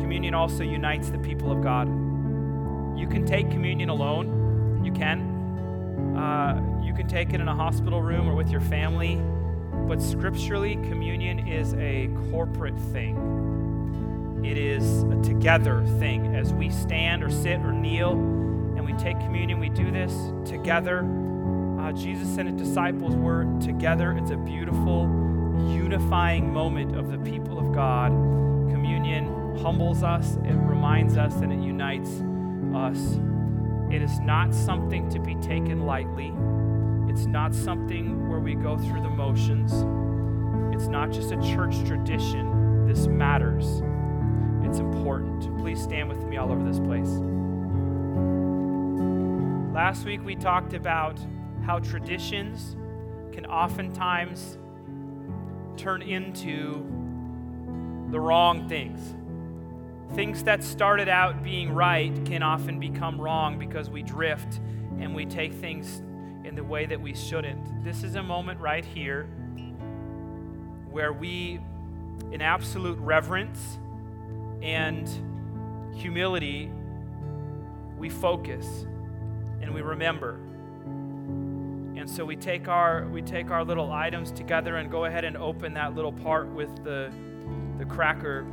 communion 0.00 0.34
also 0.34 0.64
unites 0.64 1.10
the 1.10 1.18
people 1.18 1.52
of 1.52 1.62
God. 1.62 1.86
You 2.98 3.06
can 3.06 3.24
take 3.24 3.48
communion 3.48 3.90
alone, 3.90 4.84
you 4.84 4.90
can. 4.90 5.31
Uh, 6.16 6.60
you 6.82 6.94
can 6.94 7.08
take 7.08 7.32
it 7.32 7.40
in 7.40 7.48
a 7.48 7.54
hospital 7.54 8.02
room 8.02 8.28
or 8.28 8.34
with 8.34 8.50
your 8.50 8.60
family, 8.60 9.20
but 9.88 10.00
scripturally, 10.00 10.76
communion 10.88 11.48
is 11.48 11.74
a 11.74 12.08
corporate 12.30 12.78
thing. 12.92 14.42
It 14.44 14.58
is 14.58 15.02
a 15.04 15.22
together 15.22 15.84
thing. 15.98 16.34
As 16.34 16.52
we 16.52 16.70
stand 16.70 17.22
or 17.22 17.30
sit 17.30 17.60
or 17.60 17.72
kneel 17.72 18.12
and 18.12 18.84
we 18.84 18.92
take 18.94 19.18
communion, 19.20 19.60
we 19.60 19.68
do 19.68 19.90
this 19.90 20.12
together 20.44 21.04
uh, 21.82 21.90
Jesus 21.90 22.36
and 22.38 22.48
his 22.48 22.68
disciples 22.68 23.16
were 23.16 23.44
together. 23.60 24.12
It's 24.12 24.30
a 24.30 24.36
beautiful, 24.36 25.04
unifying 25.68 26.52
moment 26.52 26.96
of 26.96 27.10
the 27.10 27.18
people 27.18 27.58
of 27.58 27.74
God. 27.74 28.12
Communion 28.70 29.58
humbles 29.58 30.04
us, 30.04 30.36
it 30.44 30.54
reminds 30.54 31.16
us, 31.16 31.34
and 31.34 31.52
it 31.52 31.58
unites 31.58 32.08
us. 32.72 33.18
It 33.92 34.00
is 34.00 34.20
not 34.20 34.54
something 34.54 35.10
to 35.10 35.20
be 35.20 35.34
taken 35.36 35.84
lightly. 35.84 36.32
It's 37.12 37.26
not 37.26 37.54
something 37.54 38.26
where 38.26 38.40
we 38.40 38.54
go 38.54 38.78
through 38.78 39.02
the 39.02 39.10
motions. 39.10 39.72
It's 40.74 40.88
not 40.88 41.12
just 41.12 41.30
a 41.30 41.36
church 41.54 41.76
tradition. 41.84 42.86
This 42.86 43.06
matters. 43.06 43.82
It's 44.64 44.78
important. 44.78 45.58
Please 45.58 45.78
stand 45.78 46.08
with 46.08 46.24
me 46.24 46.38
all 46.38 46.50
over 46.50 46.64
this 46.64 46.78
place. 46.78 47.20
Last 49.74 50.06
week 50.06 50.24
we 50.24 50.36
talked 50.36 50.72
about 50.72 51.20
how 51.66 51.78
traditions 51.78 52.74
can 53.30 53.44
oftentimes 53.44 54.56
turn 55.76 56.00
into 56.00 56.82
the 58.10 58.18
wrong 58.18 58.68
things. 58.70 59.14
Things 60.14 60.44
that 60.44 60.62
started 60.62 61.08
out 61.08 61.42
being 61.42 61.72
right 61.72 62.12
can 62.26 62.42
often 62.42 62.78
become 62.78 63.20
wrong 63.20 63.58
because 63.58 63.88
we 63.88 64.02
drift 64.02 64.60
and 64.98 65.14
we 65.14 65.24
take 65.24 65.52
things 65.54 66.02
in 66.44 66.54
the 66.54 66.62
way 66.64 66.86
that 66.86 67.00
we 67.00 67.14
shouldn't. 67.14 67.82
This 67.82 68.02
is 68.02 68.14
a 68.14 68.22
moment 68.22 68.60
right 68.60 68.84
here 68.84 69.24
where 70.90 71.12
we, 71.12 71.60
in 72.30 72.42
absolute 72.42 72.98
reverence 72.98 73.78
and 74.60 75.08
humility, 75.96 76.70
we 77.98 78.10
focus 78.10 78.86
and 79.62 79.72
we 79.72 79.80
remember 79.80 80.38
and 82.02 82.10
so 82.10 82.24
we 82.24 82.34
take 82.34 82.66
our 82.66 83.06
we 83.12 83.22
take 83.22 83.52
our 83.52 83.64
little 83.64 83.92
items 83.92 84.32
together 84.32 84.74
and 84.76 84.90
go 84.90 85.04
ahead 85.04 85.24
and 85.24 85.36
open 85.36 85.72
that 85.74 85.94
little 85.94 86.10
part 86.10 86.48
with 86.48 86.82
the 86.82 87.12
the 87.78 87.84
cracker. 87.84 88.44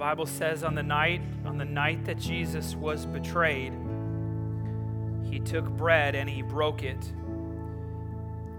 Bible 0.00 0.24
says 0.24 0.64
on 0.64 0.74
the 0.74 0.82
night 0.82 1.20
on 1.44 1.58
the 1.58 1.64
night 1.66 2.06
that 2.06 2.18
Jesus 2.18 2.74
was 2.74 3.04
betrayed, 3.04 3.74
he 5.30 5.38
took 5.38 5.68
bread 5.68 6.14
and 6.14 6.28
he 6.28 6.40
broke 6.40 6.82
it. 6.82 7.12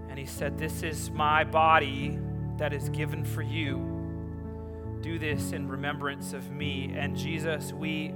And 0.08 0.16
he 0.16 0.24
said, 0.24 0.56
"This 0.56 0.84
is 0.84 1.10
my 1.10 1.42
body 1.42 2.16
that 2.58 2.72
is 2.72 2.88
given 2.90 3.24
for 3.24 3.42
you. 3.42 3.80
Do 5.00 5.18
this 5.18 5.50
in 5.50 5.68
remembrance 5.68 6.32
of 6.32 6.48
me." 6.52 6.94
And 6.96 7.16
Jesus, 7.16 7.72
we 7.72 8.14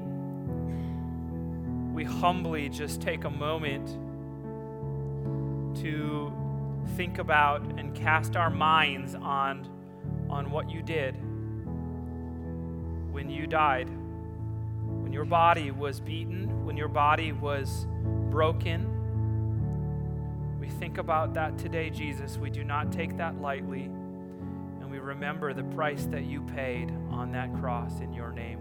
we 1.92 2.04
humbly 2.04 2.68
just 2.68 3.02
take 3.02 3.24
a 3.24 3.30
moment 3.30 3.88
to 5.80 6.32
think 6.94 7.18
about 7.18 7.60
and 7.76 7.92
cast 7.92 8.36
our 8.36 8.50
minds 8.50 9.16
on, 9.16 9.66
on 10.30 10.52
what 10.52 10.70
you 10.70 10.80
did 10.80 11.15
when 13.26 13.34
you 13.34 13.48
died, 13.48 13.88
when 15.02 15.12
your 15.12 15.24
body 15.24 15.72
was 15.72 15.98
beaten, 15.98 16.64
when 16.64 16.76
your 16.76 16.86
body 16.86 17.32
was 17.32 17.88
broken. 18.30 18.86
We 20.60 20.68
think 20.68 20.98
about 20.98 21.34
that 21.34 21.58
today, 21.58 21.90
Jesus. 21.90 22.38
We 22.38 22.50
do 22.50 22.62
not 22.62 22.92
take 22.92 23.16
that 23.16 23.40
lightly, 23.40 23.90
and 24.80 24.88
we 24.88 25.00
remember 25.00 25.52
the 25.52 25.64
price 25.64 26.06
that 26.12 26.24
you 26.24 26.40
paid 26.42 26.92
on 27.10 27.32
that 27.32 27.52
cross 27.54 27.98
in 27.98 28.12
your 28.12 28.30
name. 28.30 28.60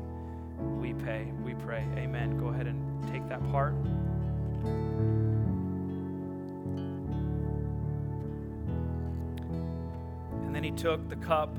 We 0.82 0.96
pay, 0.96 1.32
we 1.44 1.54
pray. 1.54 1.86
Amen. 1.98 2.40
Go 2.40 2.48
ahead 2.48 2.66
and 2.66 3.08
take 3.14 3.30
that 3.30 3.48
part. 3.52 3.76
And 10.42 10.56
then 10.56 10.64
he 10.64 10.72
took 10.72 11.08
the 11.08 11.18
cup 11.18 11.56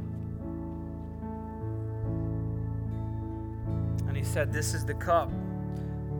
said, 4.27 4.53
This 4.53 4.75
is 4.75 4.85
the 4.85 4.95
cup 4.95 5.31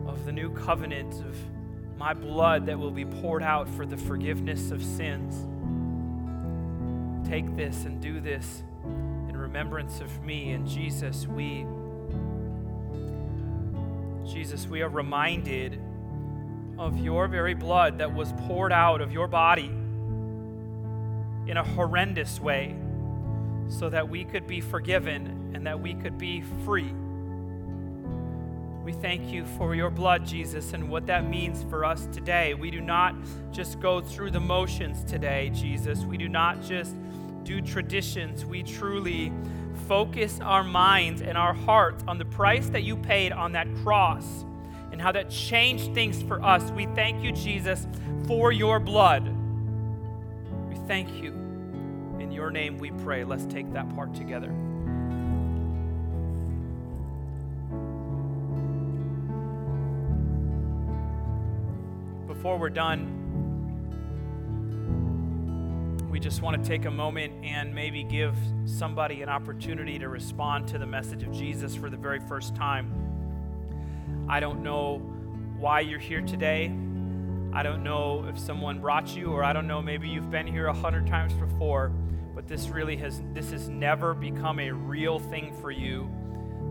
of 0.07 0.25
the 0.25 0.31
new 0.31 0.49
covenant 0.51 1.13
of 1.25 1.37
my 1.97 2.13
blood 2.13 2.65
that 2.67 2.79
will 2.79 2.91
be 2.91 3.05
poured 3.05 3.43
out 3.43 3.67
for 3.69 3.85
the 3.85 3.97
forgiveness 3.97 4.71
of 4.71 4.83
sins. 4.83 5.45
Take 7.27 7.55
this 7.55 7.85
and 7.85 8.01
do 8.01 8.19
this 8.19 8.63
in 9.27 9.35
remembrance 9.35 9.99
of 9.99 10.23
me. 10.23 10.51
And 10.51 10.67
Jesus, 10.67 11.27
we 11.27 11.65
Jesus, 14.25 14.67
we 14.67 14.81
are 14.81 14.89
reminded 14.89 15.79
of 16.77 16.97
your 16.99 17.27
very 17.27 17.53
blood 17.53 17.97
that 17.97 18.13
was 18.13 18.31
poured 18.45 18.71
out 18.71 19.01
of 19.01 19.11
your 19.11 19.27
body 19.27 19.71
in 21.47 21.57
a 21.57 21.63
horrendous 21.63 22.39
way 22.39 22.75
so 23.69 23.89
that 23.89 24.07
we 24.07 24.23
could 24.23 24.45
be 24.45 24.61
forgiven 24.61 25.51
and 25.53 25.65
that 25.65 25.79
we 25.79 25.93
could 25.95 26.17
be 26.17 26.41
free. 26.65 26.93
We 28.87 28.93
thank 28.93 29.33
you 29.33 29.45
for 29.57 29.75
your 29.75 29.89
blood, 29.89 30.25
Jesus, 30.25 30.71
and 30.71 30.89
what 30.89 31.07
that 31.07 31.29
means 31.29 31.61
for 31.69 31.83
us 31.83 32.07
today. 32.13 32.53
We 32.53 32.71
do 32.71 32.79
not 32.79 33.15
just 33.51 33.81
go 33.81 33.99
through 33.99 34.31
the 34.31 34.39
motions 34.39 35.03
today, 35.03 35.51
Jesus. 35.53 36.05
We 36.05 36.15
do 36.15 36.29
not 36.29 36.63
just 36.63 36.95
do 37.43 37.59
traditions. 37.59 38.45
We 38.45 38.63
truly 38.63 39.33
focus 39.89 40.39
our 40.41 40.63
minds 40.63 41.21
and 41.21 41.37
our 41.37 41.53
hearts 41.53 42.01
on 42.07 42.17
the 42.17 42.23
price 42.23 42.69
that 42.69 42.83
you 42.83 42.95
paid 42.95 43.33
on 43.33 43.51
that 43.51 43.67
cross 43.83 44.45
and 44.93 45.01
how 45.01 45.11
that 45.11 45.29
changed 45.29 45.93
things 45.93 46.23
for 46.23 46.41
us. 46.41 46.71
We 46.71 46.85
thank 46.95 47.21
you, 47.21 47.33
Jesus, 47.33 47.85
for 48.25 48.53
your 48.53 48.79
blood. 48.79 49.27
We 50.69 50.77
thank 50.87 51.09
you. 51.21 51.33
In 52.21 52.31
your 52.31 52.51
name 52.51 52.77
we 52.77 52.91
pray. 52.91 53.25
Let's 53.25 53.47
take 53.47 53.69
that 53.73 53.93
part 53.93 54.15
together. 54.15 54.49
Before 62.47 62.59
we're 62.59 62.69
done, 62.69 63.05
we 66.09 66.17
just 66.17 66.41
want 66.41 66.63
to 66.63 66.65
take 66.65 66.85
a 66.85 66.89
moment 66.89 67.33
and 67.43 67.75
maybe 67.75 68.05
give 68.05 68.37
somebody 68.63 69.21
an 69.21 69.27
opportunity 69.27 69.99
to 69.99 70.07
respond 70.07 70.65
to 70.69 70.77
the 70.77 70.85
message 70.85 71.23
of 71.23 71.33
Jesus 71.33 71.75
for 71.75 71.89
the 71.89 71.97
very 71.97 72.21
first 72.21 72.55
time. 72.55 74.25
I 74.29 74.39
don't 74.39 74.63
know 74.63 74.99
why 75.59 75.81
you're 75.81 75.99
here 75.99 76.21
today. 76.21 76.67
I 77.51 77.63
don't 77.63 77.83
know 77.83 78.25
if 78.29 78.39
someone 78.39 78.79
brought 78.79 79.13
you, 79.13 79.33
or 79.33 79.43
I 79.43 79.51
don't 79.51 79.67
know, 79.67 79.81
maybe 79.81 80.07
you've 80.07 80.31
been 80.31 80.47
here 80.47 80.67
a 80.67 80.73
hundred 80.73 81.05
times 81.05 81.33
before, 81.33 81.91
but 82.33 82.47
this 82.47 82.69
really 82.69 82.95
has 82.95 83.21
this 83.33 83.51
has 83.51 83.67
never 83.67 84.13
become 84.13 84.61
a 84.61 84.71
real 84.71 85.19
thing 85.19 85.53
for 85.59 85.69
you. 85.69 86.09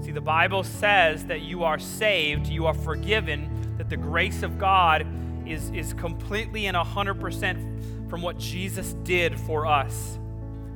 See, 0.01 0.13
the 0.13 0.23
Bible 0.23 0.65
says 0.65 1.27
that 1.27 1.43
you 1.43 1.65
are 1.65 1.79
saved, 1.79 2.47
you 2.47 2.65
are 2.65 2.73
forgiven, 2.73 3.75
that 3.77 3.91
the 3.91 3.99
grace 3.99 4.43
of 4.43 4.57
God 4.57 5.07
is, 5.47 5.71
is 5.71 5.93
completely 5.95 6.67
and 6.67 6.77
100% 6.77 8.09
from 8.09 8.23
what 8.23 8.39
Jesus 8.39 8.95
did 9.05 9.39
for 9.41 9.67
us. 9.67 10.19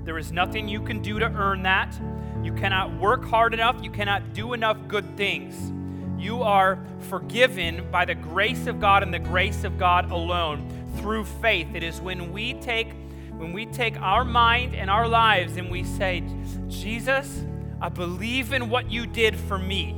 There 0.05 0.18
is 0.18 0.33
nothing 0.33 0.66
you 0.66 0.81
can 0.81 1.01
do 1.03 1.18
to 1.18 1.27
earn 1.27 1.62
that. 1.62 1.99
You 2.43 2.53
cannot 2.53 2.99
work 2.99 3.25
hard 3.25 3.55
enough. 3.55 3.77
You 3.83 3.91
cannot 3.91 4.33
do 4.33 4.55
enough 4.55 4.79
good 4.89 5.16
things. 5.16 5.73
You 6.21 6.43
are 6.43 6.79
forgiven 7.09 7.89
by 7.91 8.05
the 8.05 8.14
grace 8.14 8.66
of 8.66 8.81
God 8.81 9.03
and 9.03 9.12
the 9.12 9.18
grace 9.18 9.64
of 9.64 9.79
God 9.79 10.11
alone 10.11 10.68
through 10.97 11.25
faith. 11.25 11.68
It 11.75 11.83
is 11.83 12.01
when 12.01 12.33
we 12.33 12.55
take 12.55 12.89
when 13.37 13.55
we 13.55 13.64
take 13.64 13.99
our 14.03 14.23
mind 14.23 14.75
and 14.75 14.91
our 14.91 15.09
lives 15.09 15.57
and 15.57 15.71
we 15.71 15.83
say, 15.83 16.23
"Jesus, 16.68 17.47
I 17.81 17.89
believe 17.89 18.53
in 18.53 18.68
what 18.68 18.91
you 18.91 19.07
did 19.07 19.35
for 19.35 19.57
me." 19.57 19.97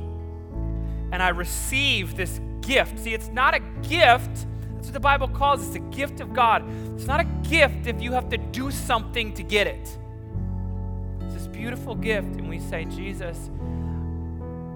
And 1.11 1.21
I 1.21 1.29
receive 1.29 2.15
this 2.15 2.39
gift. 2.61 2.99
See, 2.99 3.13
it's 3.13 3.27
not 3.29 3.53
a 3.53 3.59
gift. 3.81 4.47
That's 4.83 4.89
what 4.89 4.95
the 4.95 4.99
Bible 4.99 5.29
calls. 5.29 5.65
It's 5.65 5.77
a 5.77 5.95
gift 5.95 6.19
of 6.19 6.33
God. 6.33 6.61
It's 6.95 7.05
not 7.05 7.21
a 7.21 7.23
gift 7.47 7.87
if 7.87 8.01
you 8.01 8.11
have 8.11 8.27
to 8.27 8.37
do 8.37 8.69
something 8.69 9.33
to 9.35 9.41
get 9.41 9.65
it. 9.65 9.97
It's 11.21 11.35
this 11.35 11.47
beautiful 11.47 11.95
gift, 11.95 12.35
and 12.35 12.49
we 12.49 12.59
say, 12.59 12.83
Jesus, 12.83 13.49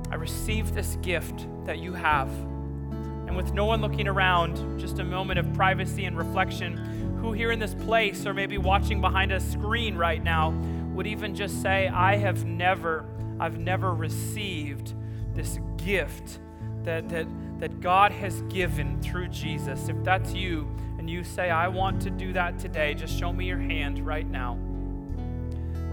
I 0.10 0.16
receive 0.16 0.74
this 0.74 0.96
gift 1.02 1.46
that 1.66 1.80
you 1.80 1.92
have. 1.92 2.30
And 2.30 3.36
with 3.36 3.52
no 3.52 3.66
one 3.66 3.82
looking 3.82 4.08
around, 4.08 4.80
just 4.80 5.00
a 5.00 5.04
moment 5.04 5.40
of 5.40 5.54
privacy 5.54 6.06
and 6.06 6.18
reflection, 6.18 6.78
who 7.20 7.34
here 7.34 7.52
in 7.52 7.60
this 7.60 7.74
place 7.74 8.26
or 8.26 8.34
maybe 8.34 8.58
watching 8.58 9.02
behind 9.02 9.34
a 9.34 9.42
screen 9.42 9.98
right 9.98 10.24
now 10.24 10.52
would 10.94 11.06
even 11.06 11.36
just 11.36 11.62
say, 11.62 11.90
I 11.90 12.16
have 12.16 12.46
never, 12.46 13.04
I've 13.42 13.60
never 13.60 13.94
received 13.94 14.94
this 15.34 15.60
gift 15.76 16.40
that, 16.84 17.10
that, 17.10 17.28
that 17.60 17.82
God 17.82 18.12
has 18.12 18.42
given 18.44 19.02
through 19.02 19.30
Jesus. 19.30 19.90
If 19.90 20.04
that's 20.04 20.34
you 20.34 20.68
and 20.98 21.10
you 21.10 21.24
say, 21.24 21.50
I 21.50 21.68
want 21.68 22.02
to 22.04 22.10
do 22.10 22.34
that 22.34 22.60
today, 22.60 22.94
just 22.94 23.18
show 23.18 23.34
me 23.34 23.46
your 23.46 23.60
hand 23.60 24.06
right 24.06 24.28
now. 24.28 24.58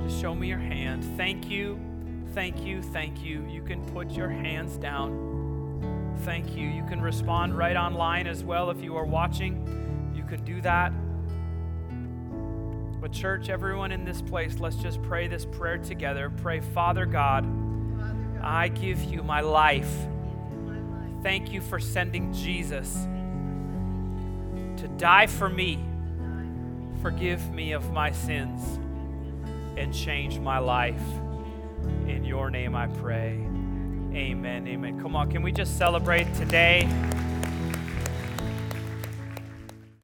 Just 0.03 0.21
show 0.21 0.35
me 0.35 0.49
your 0.49 0.59
hand. 0.59 1.05
Thank 1.17 1.49
you 1.49 1.81
thank 2.35 2.65
you, 2.65 2.83
thank 2.83 3.23
you. 3.23 3.47
You 3.49 3.63
can 3.63 3.85
put 3.93 4.11
your 4.11 4.29
hands 4.29 4.77
down. 4.77 6.13
Thank 6.25 6.57
you. 6.57 6.69
You 6.69 6.85
can 6.85 7.01
respond 7.01 7.57
right 7.57 7.77
online 7.77 8.27
as 8.27 8.43
well 8.43 8.71
if 8.71 8.83
you 8.83 8.97
are 8.97 9.05
watching. 9.05 10.13
You 10.17 10.25
can 10.25 10.45
do 10.45 10.61
that. 10.63 10.93
But, 13.01 13.13
church, 13.13 13.51
everyone 13.51 13.93
in 13.93 14.05
this 14.05 14.21
place, 14.21 14.59
let's 14.59 14.77
just 14.77 15.01
pray 15.03 15.29
this 15.29 15.45
prayer 15.45 15.79
together. 15.79 16.29
Pray, 16.29 16.61
Father 16.61 17.07
God, 17.07 17.47
I 18.43 18.69
give 18.69 19.05
you 19.05 19.23
my 19.23 19.41
life. 19.41 19.95
Thank 21.25 21.53
you 21.53 21.63
for 21.63 21.81
sending 21.81 22.35
Jesus 22.35 22.93
to 24.77 24.87
die 24.99 25.27
for 25.27 25.49
me. 25.49 25.83
Forgive 27.01 27.51
me 27.51 27.73
of 27.73 27.91
my 27.93 28.13
sins 28.13 28.61
and 29.79 29.95
change 29.95 30.39
my 30.39 30.59
life. 30.59 31.01
In 32.07 32.25
your 32.27 32.51
name 32.51 32.75
I 32.75 32.89
pray. 32.89 33.41
Amen. 34.13 34.69
Amen. 34.69 35.01
Come 35.01 35.17
on, 35.17 35.31
can 35.31 35.41
we 35.41 35.51
just 35.51 35.79
celebrate 35.79 36.33
today? 36.35 36.87